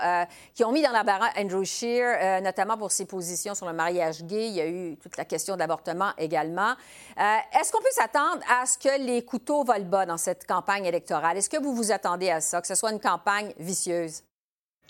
qui 0.57 0.65
ont 0.65 0.73
mis 0.73 0.83
dans 0.83 0.91
l'embarras 0.91 1.31
Andrew 1.39 1.63
Scheer, 1.63 2.43
notamment 2.43 2.77
pour 2.77 2.91
ses 2.91 3.05
positions 3.05 3.55
sur 3.55 3.67
le 3.67 3.76
mariage 3.77 4.25
gay. 4.25 4.49
Il 4.49 4.55
y 4.55 4.61
a 4.61 4.67
eu 4.67 4.97
toute 4.97 5.17
la 5.17 5.25
question 5.25 5.55
de 5.55 5.61
l'avortement 5.61 6.11
également. 6.19 6.71
Euh, 6.71 7.37
est-ce 7.61 7.71
qu'on 7.71 7.81
peut 7.81 7.87
s'attendre 7.93 8.43
à 8.51 8.67
ce 8.67 8.77
que 8.79 9.01
les 9.01 9.25
couteaux 9.25 9.63
volent 9.65 9.87
bas 9.87 10.07
dans 10.07 10.17
cette 10.17 10.47
campagne 10.47 10.85
électorale? 10.85 11.37
Est-ce 11.37 11.49
que 11.49 11.63
vous 11.63 11.75
vous 11.75 11.93
attendez 11.93 12.31
à 12.31 12.41
ça, 12.41 12.61
que 12.61 12.67
ce 12.67 12.75
soit 12.75 12.91
une 12.91 13.01
campagne 13.01 13.53
vicieuse? 13.59 14.23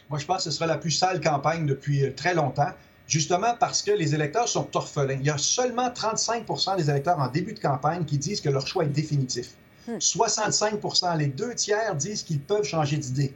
Moi, 0.09 0.19
je 0.19 0.27
pense 0.27 0.39
que 0.39 0.43
ce 0.45 0.51
sera 0.53 0.67
la 0.67 0.79
plus 0.79 0.93
sale 0.93 1.21
campagne 1.21 1.67
depuis 1.67 2.05
euh, 2.05 2.15
très 2.15 2.35
longtemps, 2.35 2.71
justement 3.07 3.55
parce 3.59 3.83
que 3.83 3.91
les 3.91 4.15
électeurs 4.15 4.49
sont 4.49 4.75
orphelins. 4.77 5.19
Il 5.21 5.27
y 5.27 5.31
a 5.31 5.39
seulement 5.39 5.91
35 5.91 6.47
des 6.77 6.91
électeurs 6.91 7.19
en 7.19 7.29
début 7.29 7.53
de 7.53 7.61
campagne 7.61 8.05
qui 8.05 8.19
disent 8.19 8.41
que 8.41 8.49
leur 8.49 8.67
choix 8.67 8.85
est 8.85 8.89
définitif. 8.89 9.55
65% 9.89 11.15
hmm. 11.15 11.19
les 11.19 11.27
deux 11.27 11.55
tiers 11.55 11.95
disent 11.95 12.23
qu'ils 12.23 12.41
peuvent 12.41 12.65
changer 12.65 12.97
d'idée. 12.97 13.35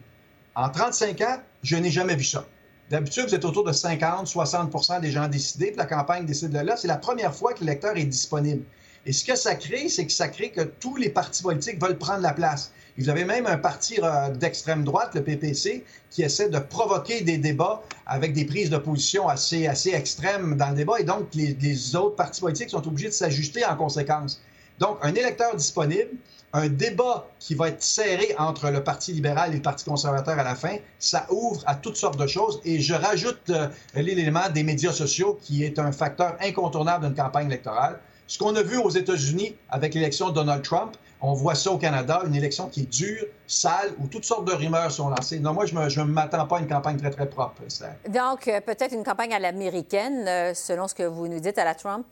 En 0.54 0.68
35 0.68 1.20
ans, 1.22 1.36
je 1.62 1.76
n'ai 1.76 1.90
jamais 1.90 2.16
vu 2.16 2.24
ça. 2.24 2.44
D'habitude, 2.90 3.28
vous 3.28 3.34
êtes 3.36 3.44
autour 3.44 3.62
de 3.62 3.70
50, 3.70 4.26
60% 4.26 5.00
des 5.00 5.12
gens 5.12 5.28
décidés, 5.28 5.68
puis 5.68 5.76
la 5.76 5.86
campagne 5.86 6.26
décide 6.26 6.50
de 6.50 6.58
là. 6.58 6.76
C'est 6.76 6.88
la 6.88 6.96
première 6.96 7.32
fois 7.32 7.54
que 7.54 7.60
l'électeur 7.60 7.96
est 7.96 8.04
disponible. 8.04 8.64
Et 9.06 9.12
ce 9.12 9.24
que 9.24 9.36
ça 9.36 9.54
crée, 9.54 9.88
c'est 9.88 10.06
que 10.06 10.12
ça 10.12 10.26
crée 10.26 10.50
que 10.50 10.62
tous 10.62 10.96
les 10.96 11.08
partis 11.08 11.40
politiques 11.40 11.80
veulent 11.80 11.98
prendre 11.98 12.20
la 12.20 12.32
place. 12.32 12.72
vous 12.98 13.08
avez 13.08 13.24
même 13.24 13.46
un 13.46 13.58
parti 13.58 14.00
euh, 14.02 14.30
d'extrême 14.30 14.82
droite, 14.82 15.14
le 15.14 15.22
PPC, 15.22 15.84
qui 16.10 16.22
essaie 16.22 16.48
de 16.48 16.58
provoquer 16.58 17.20
des 17.20 17.38
débats 17.38 17.80
avec 18.06 18.32
des 18.32 18.44
prises 18.44 18.70
de 18.70 18.78
position 18.78 19.28
assez, 19.28 19.68
assez 19.68 19.90
extrêmes 19.90 20.56
dans 20.56 20.70
le 20.70 20.74
débat. 20.74 20.98
Et 20.98 21.04
donc, 21.04 21.32
les 21.32 21.94
autres 21.94 22.16
partis 22.16 22.40
politiques 22.40 22.70
sont 22.70 22.86
obligés 22.88 23.08
de 23.08 23.14
s'ajuster 23.14 23.64
en 23.64 23.76
conséquence. 23.76 24.42
Donc, 24.80 24.98
un 25.02 25.14
électeur 25.14 25.54
disponible, 25.54 26.10
un 26.52 26.68
débat 26.68 27.28
qui 27.38 27.54
va 27.54 27.68
être 27.68 27.82
serré 27.82 28.34
entre 28.38 28.70
le 28.70 28.82
Parti 28.82 29.12
libéral 29.12 29.52
et 29.52 29.56
le 29.56 29.62
Parti 29.62 29.84
conservateur 29.84 30.38
à 30.38 30.42
la 30.42 30.54
fin, 30.54 30.76
ça 30.98 31.26
ouvre 31.30 31.62
à 31.66 31.74
toutes 31.74 31.96
sortes 31.96 32.18
de 32.18 32.26
choses. 32.26 32.60
Et 32.64 32.80
je 32.80 32.94
rajoute 32.94 33.50
euh, 33.50 33.68
l'élément 33.94 34.48
des 34.52 34.62
médias 34.62 34.92
sociaux 34.92 35.38
qui 35.42 35.64
est 35.64 35.78
un 35.78 35.92
facteur 35.92 36.36
incontournable 36.40 37.06
d'une 37.06 37.14
campagne 37.14 37.46
électorale. 37.46 38.00
Ce 38.26 38.38
qu'on 38.38 38.54
a 38.56 38.62
vu 38.62 38.78
aux 38.78 38.90
États-Unis 38.90 39.54
avec 39.70 39.94
l'élection 39.94 40.30
de 40.30 40.34
Donald 40.34 40.62
Trump, 40.62 40.96
on 41.20 41.34
voit 41.34 41.54
ça 41.54 41.70
au 41.72 41.78
Canada, 41.78 42.22
une 42.26 42.34
élection 42.34 42.68
qui 42.68 42.82
est 42.82 42.90
dure, 42.90 43.26
sale, 43.46 43.90
où 43.98 44.06
toutes 44.06 44.24
sortes 44.24 44.46
de 44.46 44.52
rumeurs 44.52 44.90
sont 44.90 45.10
lancées. 45.10 45.40
Non, 45.40 45.52
moi, 45.52 45.66
je 45.66 46.00
ne 46.00 46.04
m'attends 46.06 46.46
pas 46.46 46.58
à 46.58 46.60
une 46.60 46.68
campagne 46.68 46.96
très, 46.96 47.10
très 47.10 47.28
propre. 47.28 47.60
Donc, 48.08 48.48
euh, 48.48 48.60
peut-être 48.60 48.94
une 48.94 49.04
campagne 49.04 49.34
à 49.34 49.38
l'américaine, 49.38 50.26
euh, 50.26 50.54
selon 50.54 50.88
ce 50.88 50.94
que 50.94 51.02
vous 51.02 51.28
nous 51.28 51.40
dites 51.40 51.58
à 51.58 51.64
la 51.64 51.74
Trump? 51.74 52.06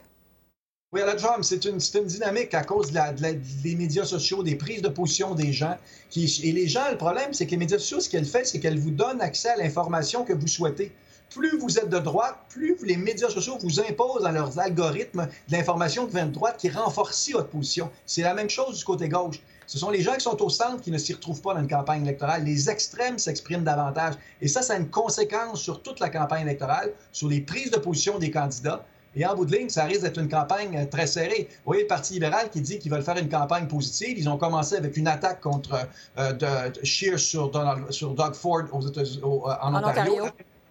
Oui, 0.90 1.02
à 1.02 1.04
la 1.04 1.16
Trump, 1.16 1.44
c'est 1.44 1.66
une, 1.66 1.80
une, 1.94 2.06
dynamique 2.06 2.54
à 2.54 2.64
cause 2.64 2.92
de 2.92 3.34
des 3.62 3.74
médias 3.74 4.06
sociaux, 4.06 4.42
des 4.42 4.54
prises 4.54 4.80
de 4.80 4.88
position 4.88 5.34
des 5.34 5.52
gens. 5.52 5.76
Et 6.16 6.52
les 6.52 6.66
gens, 6.66 6.90
le 6.90 6.96
problème, 6.96 7.34
c'est 7.34 7.44
que 7.44 7.50
les 7.50 7.58
médias 7.58 7.78
sociaux, 7.78 8.00
ce 8.00 8.08
qu'elles 8.08 8.24
font, 8.24 8.40
c'est 8.42 8.58
qu'elles 8.58 8.78
vous 8.78 8.90
donnent 8.90 9.20
accès 9.20 9.50
à 9.50 9.56
l'information 9.56 10.24
que 10.24 10.32
vous 10.32 10.46
souhaitez. 10.46 10.90
Plus 11.28 11.58
vous 11.58 11.78
êtes 11.78 11.90
de 11.90 11.98
droite, 11.98 12.38
plus 12.48 12.74
les 12.84 12.96
médias 12.96 13.28
sociaux 13.28 13.58
vous 13.60 13.80
imposent 13.80 14.22
dans 14.22 14.30
leurs 14.30 14.58
algorithmes 14.58 15.28
de 15.48 15.52
l'information 15.52 16.06
qui 16.06 16.14
vient 16.14 16.24
de 16.24 16.32
droite 16.32 16.56
qui 16.56 16.70
renforcit 16.70 17.32
votre 17.32 17.50
position. 17.50 17.90
C'est 18.06 18.22
la 18.22 18.32
même 18.32 18.48
chose 18.48 18.78
du 18.78 18.84
côté 18.86 19.10
gauche. 19.10 19.42
Ce 19.66 19.76
sont 19.76 19.90
les 19.90 20.00
gens 20.00 20.14
qui 20.14 20.22
sont 20.22 20.42
au 20.42 20.48
centre 20.48 20.80
qui 20.80 20.90
ne 20.90 20.96
s'y 20.96 21.12
retrouvent 21.12 21.42
pas 21.42 21.52
dans 21.52 21.60
une 21.60 21.68
campagne 21.68 22.00
électorale. 22.00 22.44
Les 22.44 22.70
extrêmes 22.70 23.18
s'expriment 23.18 23.62
davantage. 23.62 24.14
Et 24.40 24.48
ça, 24.48 24.62
ça 24.62 24.72
a 24.72 24.76
une 24.78 24.88
conséquence 24.88 25.60
sur 25.60 25.82
toute 25.82 26.00
la 26.00 26.08
campagne 26.08 26.46
électorale, 26.46 26.94
sur 27.12 27.28
les 27.28 27.42
prises 27.42 27.70
de 27.70 27.76
position 27.76 28.18
des 28.18 28.30
candidats. 28.30 28.86
Et 29.16 29.26
en 29.26 29.34
bout 29.34 29.44
de 29.44 29.56
ligne, 29.56 29.68
ça 29.68 29.84
risque 29.84 30.02
d'être 30.02 30.18
une 30.18 30.28
campagne 30.28 30.76
euh, 30.76 30.86
très 30.86 31.06
serrée. 31.06 31.48
Vous 31.48 31.72
voyez 31.72 31.82
le 31.82 31.88
Parti 31.88 32.14
libéral 32.14 32.50
qui 32.50 32.60
dit 32.60 32.78
qu'ils 32.78 32.92
veulent 32.92 33.02
faire 33.02 33.16
une 33.16 33.28
campagne 33.28 33.66
positive. 33.66 34.18
Ils 34.18 34.28
ont 34.28 34.36
commencé 34.36 34.76
avec 34.76 34.96
une 34.96 35.08
attaque 35.08 35.40
contre 35.40 35.86
euh, 36.18 36.32
de, 36.32 36.84
sur, 36.84 37.50
Doug 37.50 38.34
Ford 38.34 38.62
aux 38.72 38.86
États, 38.86 39.00
euh, 39.00 39.24
en, 39.62 39.74
Ontario, 39.74 40.26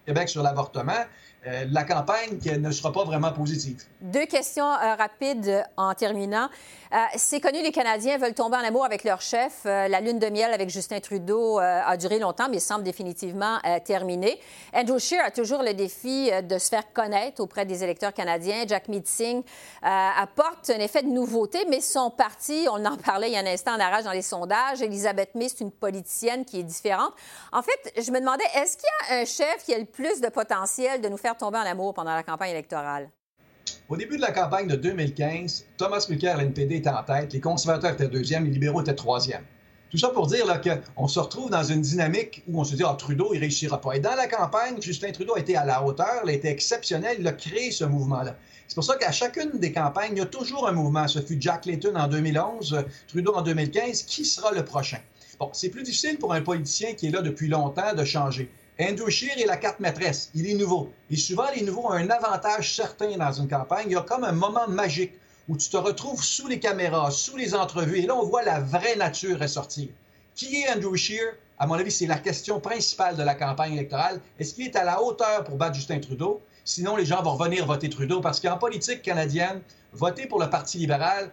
Québec 0.06 0.28
sur 0.28 0.42
l'avortement. 0.42 1.04
Euh, 1.46 1.66
la 1.70 1.84
campagne 1.84 2.38
qui 2.38 2.50
ne 2.50 2.70
sera 2.72 2.92
pas 2.92 3.04
vraiment 3.04 3.32
positive. 3.32 3.84
Deux 4.00 4.26
questions 4.26 4.66
euh, 4.66 4.96
rapides 4.96 5.64
en 5.76 5.94
terminant. 5.94 6.48
Euh, 6.92 6.96
c'est 7.16 7.40
connu, 7.40 7.62
les 7.62 7.70
Canadiens 7.70 8.18
veulent 8.18 8.34
tomber 8.34 8.56
en 8.56 8.64
amour 8.64 8.84
avec 8.84 9.04
leur 9.04 9.20
chef. 9.20 9.64
la 9.64 10.00
lune 10.00 10.18
de 10.18 10.26
miel 10.30 10.52
avec 10.52 10.68
Justin 10.68 10.98
Trudeau 11.00 11.58
a 11.58 11.96
duré 11.96 12.18
longtemps, 12.18 12.48
mais 12.50 12.58
semble 12.58 12.82
définitivement 12.82 13.58
terminée. 13.84 14.40
Andrew 14.72 14.98
Scheer 14.98 15.22
a 15.22 15.30
toujours 15.30 15.62
le 15.62 15.74
défi 15.74 16.30
de 16.42 16.58
se 16.58 16.68
faire 16.70 16.90
connaître 16.94 17.42
auprès 17.42 17.66
des 17.66 17.84
électeurs 17.84 18.14
canadiens. 18.14 18.64
Jack 18.66 18.88
Meeting 18.88 19.42
apporte 19.82 20.70
un 20.70 20.78
effet 20.78 21.02
de 21.02 21.08
nouveauté, 21.08 21.66
mais 21.68 21.82
son 21.82 22.10
parti, 22.10 22.66
on 22.70 22.82
en 22.86 22.96
parlait 22.96 23.28
il 23.28 23.34
y 23.34 23.36
a 23.36 23.40
un 23.40 23.46
instant 23.46 23.74
en 23.74 23.80
arrache 23.80 24.04
dans 24.04 24.12
les 24.12 24.22
sondages. 24.22 24.80
Elisabeth 24.80 25.34
May, 25.34 25.50
c'est 25.50 25.60
une 25.60 25.72
politicienne 25.72 26.46
qui 26.46 26.60
est 26.60 26.64
différente. 26.64 27.12
En 27.52 27.60
fait, 27.60 27.92
je 28.00 28.10
me 28.10 28.18
demandais, 28.18 28.44
est-ce 28.54 28.78
qu'il 28.78 28.88
y 29.10 29.12
a 29.12 29.20
un 29.20 29.24
chef 29.26 29.64
qui 29.66 29.74
a 29.74 29.78
le 29.78 29.84
plus 29.84 30.22
de 30.22 30.28
potentiel 30.28 31.02
de 31.02 31.08
nous 31.08 31.18
faire 31.18 31.27
tomber 31.36 31.58
en 31.58 31.66
amour 31.66 31.94
pendant 31.94 32.14
la 32.14 32.22
campagne 32.22 32.50
électorale? 32.50 33.10
Au 33.88 33.96
début 33.96 34.16
de 34.16 34.22
la 34.22 34.32
campagne 34.32 34.66
de 34.66 34.76
2015, 34.76 35.66
Thomas 35.76 36.06
Mulcair, 36.08 36.38
l'NPD, 36.38 36.76
était 36.76 36.88
en 36.88 37.02
tête, 37.02 37.32
les 37.32 37.40
conservateurs 37.40 37.92
étaient 37.92 38.08
deuxième, 38.08 38.44
les 38.44 38.50
libéraux 38.50 38.80
étaient 38.80 38.94
troisième. 38.94 39.42
Tout 39.90 39.96
ça 39.96 40.08
pour 40.08 40.26
dire 40.26 40.44
qu'on 40.94 41.08
se 41.08 41.18
retrouve 41.18 41.48
dans 41.48 41.64
une 41.64 41.80
dynamique 41.80 42.42
où 42.46 42.60
on 42.60 42.64
se 42.64 42.74
dit 42.74 42.82
Ah, 42.86 42.94
Trudeau, 42.98 43.32
il 43.32 43.38
réussira 43.38 43.80
pas. 43.80 43.94
Et 43.94 44.00
dans 44.00 44.14
la 44.14 44.26
campagne, 44.26 44.76
Justin 44.82 45.12
Trudeau 45.12 45.36
a 45.36 45.40
été 45.40 45.56
à 45.56 45.64
la 45.64 45.82
hauteur, 45.82 46.20
il 46.24 46.30
a 46.30 46.32
été 46.34 46.48
exceptionnel, 46.48 47.16
il 47.20 47.26
a 47.26 47.32
créé 47.32 47.70
ce 47.70 47.84
mouvement-là. 47.84 48.36
C'est 48.66 48.74
pour 48.74 48.84
ça 48.84 48.96
qu'à 48.96 49.12
chacune 49.12 49.52
des 49.54 49.72
campagnes, 49.72 50.12
il 50.12 50.18
y 50.18 50.20
a 50.20 50.26
toujours 50.26 50.68
un 50.68 50.72
mouvement. 50.72 51.08
Ce 51.08 51.20
fut 51.20 51.38
Jack 51.40 51.64
Layton 51.64 51.94
en 51.96 52.06
2011, 52.06 52.84
Trudeau 53.06 53.32
en 53.34 53.40
2015. 53.40 54.02
Qui 54.02 54.26
sera 54.26 54.52
le 54.52 54.62
prochain? 54.62 54.98
Bon, 55.40 55.48
c'est 55.54 55.70
plus 55.70 55.82
difficile 55.84 56.18
pour 56.18 56.34
un 56.34 56.42
politicien 56.42 56.92
qui 56.92 57.06
est 57.06 57.10
là 57.10 57.22
depuis 57.22 57.48
longtemps 57.48 57.94
de 57.94 58.04
changer. 58.04 58.50
Andrew 58.80 59.10
Scheer 59.10 59.36
est 59.36 59.46
la 59.46 59.56
carte 59.56 59.80
maîtresse. 59.80 60.30
Il 60.36 60.48
est 60.48 60.54
nouveau. 60.54 60.92
Et 61.10 61.16
souvent, 61.16 61.50
les 61.52 61.62
nouveaux 61.62 61.88
ont 61.88 61.92
un 61.92 62.08
avantage 62.10 62.76
certain 62.76 63.16
dans 63.16 63.32
une 63.32 63.48
campagne. 63.48 63.86
Il 63.86 63.92
y 63.92 63.96
a 63.96 64.02
comme 64.02 64.22
un 64.22 64.30
moment 64.30 64.68
magique 64.68 65.14
où 65.48 65.56
tu 65.56 65.68
te 65.68 65.76
retrouves 65.76 66.22
sous 66.22 66.46
les 66.46 66.60
caméras, 66.60 67.10
sous 67.10 67.36
les 67.36 67.56
entrevues, 67.56 67.98
et 67.98 68.06
là, 68.06 68.14
on 68.14 68.24
voit 68.24 68.44
la 68.44 68.60
vraie 68.60 68.94
nature 68.94 69.40
ressortir. 69.40 69.88
Qui 70.36 70.62
est 70.62 70.70
Andrew 70.70 70.94
Scheer? 70.94 71.34
À 71.58 71.66
mon 71.66 71.74
avis, 71.74 71.90
c'est 71.90 72.06
la 72.06 72.18
question 72.18 72.60
principale 72.60 73.16
de 73.16 73.24
la 73.24 73.34
campagne 73.34 73.72
électorale. 73.72 74.20
Est-ce 74.38 74.54
qu'il 74.54 74.66
est 74.66 74.76
à 74.76 74.84
la 74.84 75.02
hauteur 75.02 75.42
pour 75.42 75.56
battre 75.56 75.74
Justin 75.74 75.98
Trudeau? 75.98 76.40
Sinon, 76.64 76.94
les 76.94 77.04
gens 77.04 77.20
vont 77.20 77.34
revenir 77.34 77.66
voter 77.66 77.90
Trudeau 77.90 78.20
parce 78.20 78.38
qu'en 78.38 78.58
politique 78.58 79.02
canadienne, 79.02 79.60
voter 79.92 80.26
pour 80.26 80.38
le 80.38 80.48
Parti 80.50 80.78
libéral, 80.78 81.32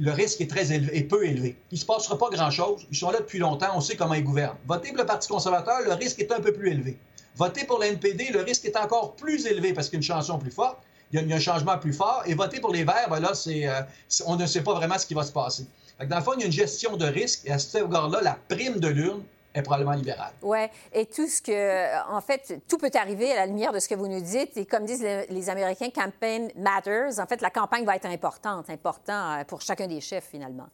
le 0.00 0.12
risque 0.12 0.40
est 0.40 0.48
très 0.48 0.72
élevé, 0.72 0.96
est 0.96 1.02
peu 1.02 1.26
élevé. 1.26 1.56
Il 1.70 1.74
ne 1.74 1.80
se 1.80 1.84
passera 1.84 2.16
pas 2.16 2.30
grand-chose. 2.30 2.86
Ils 2.90 2.96
sont 2.96 3.10
là 3.10 3.18
depuis 3.18 3.38
longtemps, 3.38 3.68
on 3.74 3.82
sait 3.82 3.96
comment 3.96 4.14
ils 4.14 4.24
gouvernent. 4.24 4.56
Voter 4.66 4.88
pour 4.88 4.96
le 4.96 5.04
Parti 5.04 5.28
conservateur, 5.28 5.82
le 5.84 5.92
risque 5.92 6.18
est 6.20 6.32
un 6.32 6.40
peu 6.40 6.52
plus 6.52 6.70
élevé. 6.70 6.98
Voter 7.36 7.64
pour 7.64 7.78
l'NPD, 7.78 8.30
le 8.32 8.40
risque 8.40 8.64
est 8.64 8.76
encore 8.78 9.14
plus 9.14 9.44
élevé 9.44 9.74
parce 9.74 9.90
qu'il 9.90 9.96
y 9.96 9.98
a 9.98 10.00
une 10.00 10.20
chanson 10.20 10.38
plus 10.38 10.50
forte, 10.50 10.78
il 11.12 11.28
y 11.28 11.32
a, 11.32 11.36
un 11.36 11.38
changement 11.38 11.76
plus 11.76 11.92
fort. 11.92 12.22
Et 12.24 12.32
voter 12.32 12.60
pour 12.60 12.72
les 12.72 12.82
Verts, 12.82 13.08
ben 13.10 13.20
là, 13.20 13.34
c'est, 13.34 13.68
euh, 13.68 13.82
on 14.24 14.36
ne 14.36 14.46
sait 14.46 14.62
pas 14.62 14.72
vraiment 14.72 14.96
ce 14.96 15.04
qui 15.04 15.12
va 15.12 15.22
se 15.22 15.32
passer. 15.32 15.66
dans 16.08 16.16
le 16.16 16.22
fond, 16.22 16.32
il 16.34 16.40
y 16.40 16.42
a 16.44 16.46
une 16.46 16.52
gestion 16.52 16.96
de 16.96 17.04
risque 17.04 17.42
et 17.44 17.52
à 17.52 17.58
ce 17.58 17.76
égard-là, 17.76 18.20
la 18.22 18.38
prime 18.48 18.80
de 18.80 18.88
l'urne 18.88 19.22
est 19.54 19.62
probablement 19.62 19.92
libéral. 19.92 20.32
Oui, 20.42 20.66
et 20.92 21.06
tout 21.06 21.26
ce 21.26 21.42
que, 21.42 22.10
en 22.10 22.20
fait, 22.20 22.60
tout 22.68 22.78
peut 22.78 22.90
arriver 22.94 23.32
à 23.32 23.36
la 23.36 23.46
lumière 23.46 23.72
de 23.72 23.78
ce 23.78 23.88
que 23.88 23.94
vous 23.94 24.08
nous 24.08 24.20
dites. 24.20 24.56
Et 24.56 24.66
comme 24.66 24.84
disent 24.84 25.02
les, 25.02 25.50
Américains, 25.50 25.90
campaign 25.90 26.50
matters. 26.56 27.18
En 27.18 27.26
fait, 27.26 27.40
la 27.40 27.50
campagne 27.50 27.84
va 27.84 27.96
être 27.96 28.06
importante, 28.06 28.70
important 28.70 29.32
euh, 29.32 29.44
pour 29.44 29.60
chacun 29.60 29.86
des 29.86 30.00
chefs, 30.00 30.28
finalement. 30.30 30.68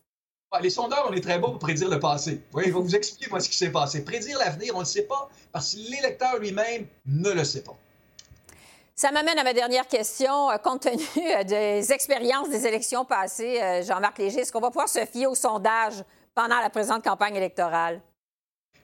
Les 0.63 0.71
sondeurs, 0.71 1.07
on 1.11 1.13
est 1.13 1.21
très 1.21 1.39
bons 1.39 1.51
pour 1.51 1.59
prédire 1.59 1.91
le 1.91 2.01
passé. 2.01 2.41
Oui, 2.55 2.65
il 2.67 2.73
va 2.73 2.81
vous 2.81 2.97
expliquer 2.97 3.29
moi 3.29 3.41
ce 3.41 3.49
qui 3.49 3.57
s'est 3.57 3.73
passé. 3.73 4.05
Prédire 4.05 4.39
l'avenir, 4.39 4.73
on 4.75 4.79
ne 4.79 4.83
le 4.83 4.87
sait 4.87 5.03
pas 5.03 5.29
parce 5.53 5.75
que 5.75 5.81
l'électeur 5.91 6.39
lui-même 6.39 6.87
ne 7.05 7.31
le 7.31 7.45
sait 7.45 7.63
pas. 7.63 7.77
Ça 8.95 9.11
m'amène 9.13 9.39
à 9.39 9.45
ma 9.45 9.53
dernière 9.53 9.87
question. 9.87 10.51
Euh, 10.51 10.57
compte 10.57 10.83
tenu 10.83 11.03
euh, 11.17 11.45
des 11.45 11.93
expériences 11.93 12.49
des 12.49 12.67
élections 12.67 13.05
passées, 13.05 13.83
Jean-Marc 13.87 14.19
Léger, 14.19 14.41
est-ce 14.41 14.53
qu'on 14.53 14.61
va 14.61 14.71
pouvoir 14.71 14.89
se 14.89 15.05
fier 15.05 15.27
au 15.27 15.35
sondage 15.35 16.03
pendant 16.35 16.61
la 16.61 16.71
présente 16.71 17.05
campagne 17.05 17.37
électorale? 17.37 18.01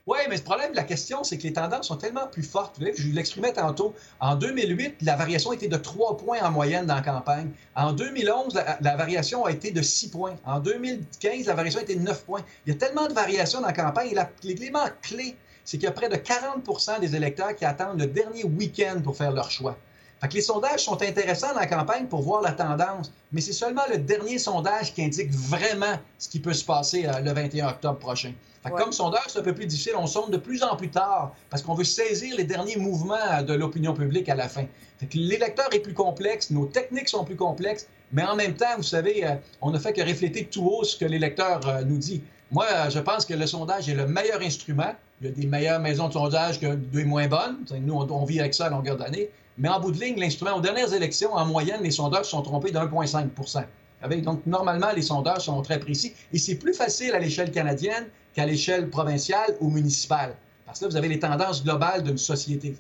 Oui, 0.08 0.18
mais 0.28 0.36
le 0.36 0.42
problème 0.42 0.72
la 0.74 0.82
question, 0.82 1.22
c'est 1.22 1.38
que 1.38 1.44
les 1.44 1.52
tendances 1.52 1.86
sont 1.86 1.96
tellement 1.96 2.26
plus 2.26 2.42
fortes. 2.42 2.76
Je 2.80 3.08
l'exprimais 3.10 3.52
tantôt. 3.52 3.94
En 4.18 4.34
2008, 4.34 4.96
la 5.02 5.14
variation 5.14 5.52
était 5.52 5.68
de 5.68 5.76
3 5.76 6.16
points 6.16 6.40
en 6.42 6.50
moyenne 6.50 6.86
dans 6.86 6.96
la 6.96 7.02
campagne. 7.02 7.50
En 7.76 7.92
2011, 7.92 8.60
la, 8.80 8.96
variation 8.96 9.44
a 9.44 9.52
été 9.52 9.70
de 9.70 9.80
6 9.80 10.08
points. 10.08 10.34
En 10.44 10.58
2015, 10.58 11.46
la 11.46 11.54
variation 11.54 11.78
a 11.78 11.82
été 11.84 11.94
de 11.94 12.00
9 12.00 12.24
points. 12.24 12.44
Il 12.66 12.72
y 12.72 12.76
a 12.76 12.78
tellement 12.78 13.06
de 13.06 13.12
variations 13.12 13.60
dans 13.60 13.68
la 13.68 13.72
campagne. 13.72 14.08
Et 14.08 14.46
l'élément 14.48 14.86
clé, 15.02 15.36
c'est 15.64 15.76
qu'il 15.76 15.84
y 15.84 15.88
a 15.88 15.92
près 15.92 16.08
de 16.08 16.16
40% 16.16 16.98
des 16.98 17.14
électeurs 17.14 17.54
qui 17.54 17.64
attendent 17.64 18.00
le 18.00 18.08
dernier 18.08 18.42
week-end 18.42 19.00
pour 19.04 19.16
faire 19.16 19.30
leur 19.30 19.52
choix. 19.52 19.76
Fait 20.22 20.32
les 20.32 20.40
sondages 20.40 20.85
sont 20.85 21.02
intéressants 21.02 21.52
dans 21.52 21.61
la 21.61 21.66
campagne 21.66 22.06
pour 22.06 22.22
voir 22.22 22.42
la 22.42 22.52
tendance, 22.52 23.12
mais 23.32 23.40
c'est 23.40 23.52
seulement 23.52 23.82
le 23.90 23.98
dernier 23.98 24.38
sondage 24.38 24.94
qui 24.94 25.02
indique 25.02 25.32
vraiment 25.32 25.98
ce 26.18 26.28
qui 26.28 26.38
peut 26.38 26.52
se 26.52 26.64
passer 26.64 27.06
euh, 27.06 27.18
le 27.20 27.32
21 27.32 27.68
octobre 27.68 27.98
prochain. 27.98 28.32
Comme 28.70 28.92
sondage, 28.92 29.24
c'est 29.26 29.40
un 29.40 29.42
peu 29.42 29.54
plus 29.54 29.66
difficile. 29.66 29.94
On 29.96 30.06
sonde 30.06 30.30
de 30.30 30.37
plus 30.37 30.62
en 30.62 30.76
plus 30.76 30.88
tard 30.88 31.32
parce 31.50 31.62
qu'on 31.62 31.74
veut 31.74 31.82
saisir 31.82 32.37
les 32.37 32.44
derniers 32.44 32.76
mouvements 32.76 33.42
de 33.42 33.54
l'opinion 33.54 33.92
publique 33.92 34.28
à 34.28 34.37
la 34.37 34.48
fin. 34.48 34.66
l'électeur 35.12 35.66
est 35.72 35.80
plus 35.80 35.94
complexe, 35.94 36.50
nos 36.50 36.66
techniques 36.66 37.08
sont 37.08 37.24
plus 37.24 37.35
complexes, 37.35 37.88
mais 38.12 38.22
en 38.22 38.37
même 38.37 38.54
temps, 38.54 38.76
vous 38.76 38.85
savez, 38.85 39.26
euh, 39.26 39.35
on 39.61 39.70
ne 39.70 39.78
fait 39.78 39.92
que 39.92 40.02
refléter 40.02 40.44
tout 40.44 40.64
haut 40.64 40.85
ce 40.85 40.96
que 40.96 41.04
l'électeur 41.04 41.66
euh, 41.66 41.82
nous 41.82 41.98
dit. 41.98 42.22
Moi, 42.52 42.66
euh, 42.70 42.90
je 42.90 42.98
pense 42.98 43.24
que 43.24 43.35
le 43.35 43.46
sondage 43.46 43.88
est 43.88 43.94
le 43.94 44.06
meilleur 44.06 44.40
instrument. 44.42 44.94
Il 45.20 45.26
y 45.26 45.30
a 45.30 45.32
des 45.32 45.46
meilleures 45.46 45.80
maisons 45.80 46.08
de 46.08 46.12
sondage 46.12 46.61
que 46.61 46.74
des 46.74 47.04
moins 47.04 47.26
bonnes. 47.26 47.64
Nous, 47.80 47.94
on, 47.94 48.24
vit 48.24 48.40
avec 48.40 48.54
ça 48.54 48.66
à 48.66 48.70
longueur 48.70 48.96
d'année. 48.96 49.30
Mais 49.62 49.70
en 49.70 49.81
bout 49.81 49.92
de 49.92 49.98
ligne, 49.98 50.20
l'instrument, 50.20 50.57
aux 50.57 50.61
dernières 50.61 50.92
élections, 50.92 51.33
en 51.33 51.46
moyenne, 51.46 51.83
les 51.83 51.90
sondages 51.90 52.27
sont 52.27 52.42
trompés 52.42 52.70
de 52.70 52.79
1,5% 52.79 53.64
donc, 54.09 54.44
normalement, 54.46 54.90
les 54.94 55.03
sondages 55.03 55.42
sont 55.42 55.62
très 55.62 55.79
précis 55.79 56.14
et 56.33 56.38
c'est 56.38 56.57
plus 56.57 56.75
facile 56.75 57.14
à 57.14 57.18
l'échelle 57.18 57.51
canadienne 57.51 58.09
qu'à 58.35 58.46
l'échelle 58.46 58.90
provinciale 58.90 59.57
ou 59.61 59.70
municipale. 59.70 60.35
Parce 60.66 60.79
que 60.79 60.85
là, 60.87 60.90
vous 60.90 60.96
avez 60.96 61.09
les 61.09 61.18
tendances 61.18 61.62
globales 61.62 62.03
d'une 62.03 62.18
société. 62.18 62.75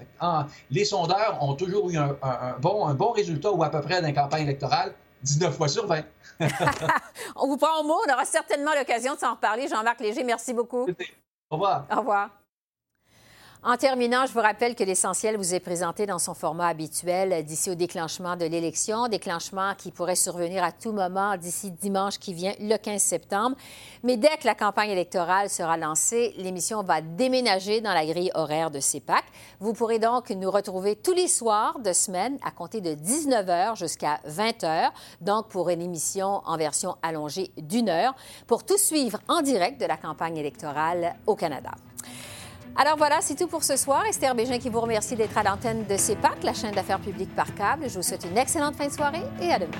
les 0.70 0.84
sondeurs 0.84 1.38
ont 1.40 1.54
toujours 1.54 1.90
eu 1.90 1.96
un, 1.96 2.16
bon, 2.60 2.86
un 2.86 2.94
bon 2.94 3.10
résultat 3.10 3.52
ou 3.52 3.62
à 3.62 3.70
peu 3.70 3.80
près 3.80 4.00
dans 4.00 4.12
campagne 4.12 4.44
électorale, 4.44 4.94
19 5.22 5.54
fois 5.54 5.68
sur 5.68 5.86
20. 5.86 6.02
on 7.36 7.46
vous 7.46 7.56
prend 7.56 7.80
au 7.80 7.84
mot. 7.84 7.98
On 8.08 8.12
aura 8.12 8.24
certainement 8.24 8.72
l'occasion 8.76 9.14
de 9.14 9.18
s'en 9.18 9.32
reparler. 9.32 9.68
Jean-Marc 9.68 10.00
Léger, 10.00 10.24
merci 10.24 10.54
beaucoup. 10.54 10.86
Au 11.50 11.56
revoir. 11.56 11.86
Au 11.92 11.98
revoir. 11.98 12.41
En 13.64 13.76
terminant, 13.76 14.26
je 14.26 14.32
vous 14.32 14.40
rappelle 14.40 14.74
que 14.74 14.82
l'essentiel 14.82 15.36
vous 15.36 15.54
est 15.54 15.60
présenté 15.60 16.04
dans 16.04 16.18
son 16.18 16.34
format 16.34 16.66
habituel 16.66 17.44
d'ici 17.44 17.70
au 17.70 17.76
déclenchement 17.76 18.34
de 18.34 18.44
l'élection, 18.44 19.06
déclenchement 19.06 19.76
qui 19.78 19.92
pourrait 19.92 20.16
survenir 20.16 20.64
à 20.64 20.72
tout 20.72 20.90
moment 20.90 21.36
d'ici 21.36 21.70
dimanche 21.70 22.18
qui 22.18 22.34
vient, 22.34 22.54
le 22.58 22.76
15 22.76 23.00
septembre. 23.00 23.56
Mais 24.02 24.16
dès 24.16 24.36
que 24.38 24.46
la 24.46 24.56
campagne 24.56 24.90
électorale 24.90 25.48
sera 25.48 25.76
lancée, 25.76 26.34
l'émission 26.38 26.82
va 26.82 27.02
déménager 27.02 27.80
dans 27.80 27.94
la 27.94 28.04
grille 28.04 28.32
horaire 28.34 28.72
de 28.72 28.80
CEPAC. 28.80 29.22
Vous 29.60 29.74
pourrez 29.74 30.00
donc 30.00 30.30
nous 30.30 30.50
retrouver 30.50 30.96
tous 30.96 31.14
les 31.14 31.28
soirs 31.28 31.78
de 31.78 31.92
semaine 31.92 32.38
à 32.44 32.50
compter 32.50 32.80
de 32.80 32.96
19h 32.96 33.78
jusqu'à 33.78 34.18
20h, 34.28 34.90
donc 35.20 35.46
pour 35.50 35.70
une 35.70 35.82
émission 35.82 36.42
en 36.46 36.56
version 36.56 36.96
allongée 37.00 37.52
d'une 37.56 37.88
heure, 37.88 38.16
pour 38.48 38.64
tout 38.64 38.76
suivre 38.78 39.20
en 39.28 39.40
direct 39.40 39.80
de 39.80 39.86
la 39.86 39.98
campagne 39.98 40.36
électorale 40.36 41.14
au 41.28 41.36
Canada. 41.36 41.70
Alors 42.74 42.96
voilà, 42.96 43.18
c'est 43.20 43.34
tout 43.34 43.46
pour 43.46 43.64
ce 43.64 43.76
soir. 43.76 44.04
Esther 44.06 44.34
Bégin 44.34 44.58
qui 44.58 44.70
vous 44.70 44.80
remercie 44.80 45.14
d'être 45.14 45.36
à 45.36 45.42
l'antenne 45.42 45.84
de 45.86 45.96
CEPAC, 45.96 46.42
la 46.42 46.54
chaîne 46.54 46.74
d'affaires 46.74 47.00
publiques 47.00 47.34
par 47.34 47.54
câble. 47.54 47.88
Je 47.88 47.96
vous 47.96 48.02
souhaite 48.02 48.24
une 48.24 48.38
excellente 48.38 48.76
fin 48.76 48.86
de 48.86 48.92
soirée 48.92 49.22
et 49.40 49.52
à 49.52 49.58
demain. 49.58 49.72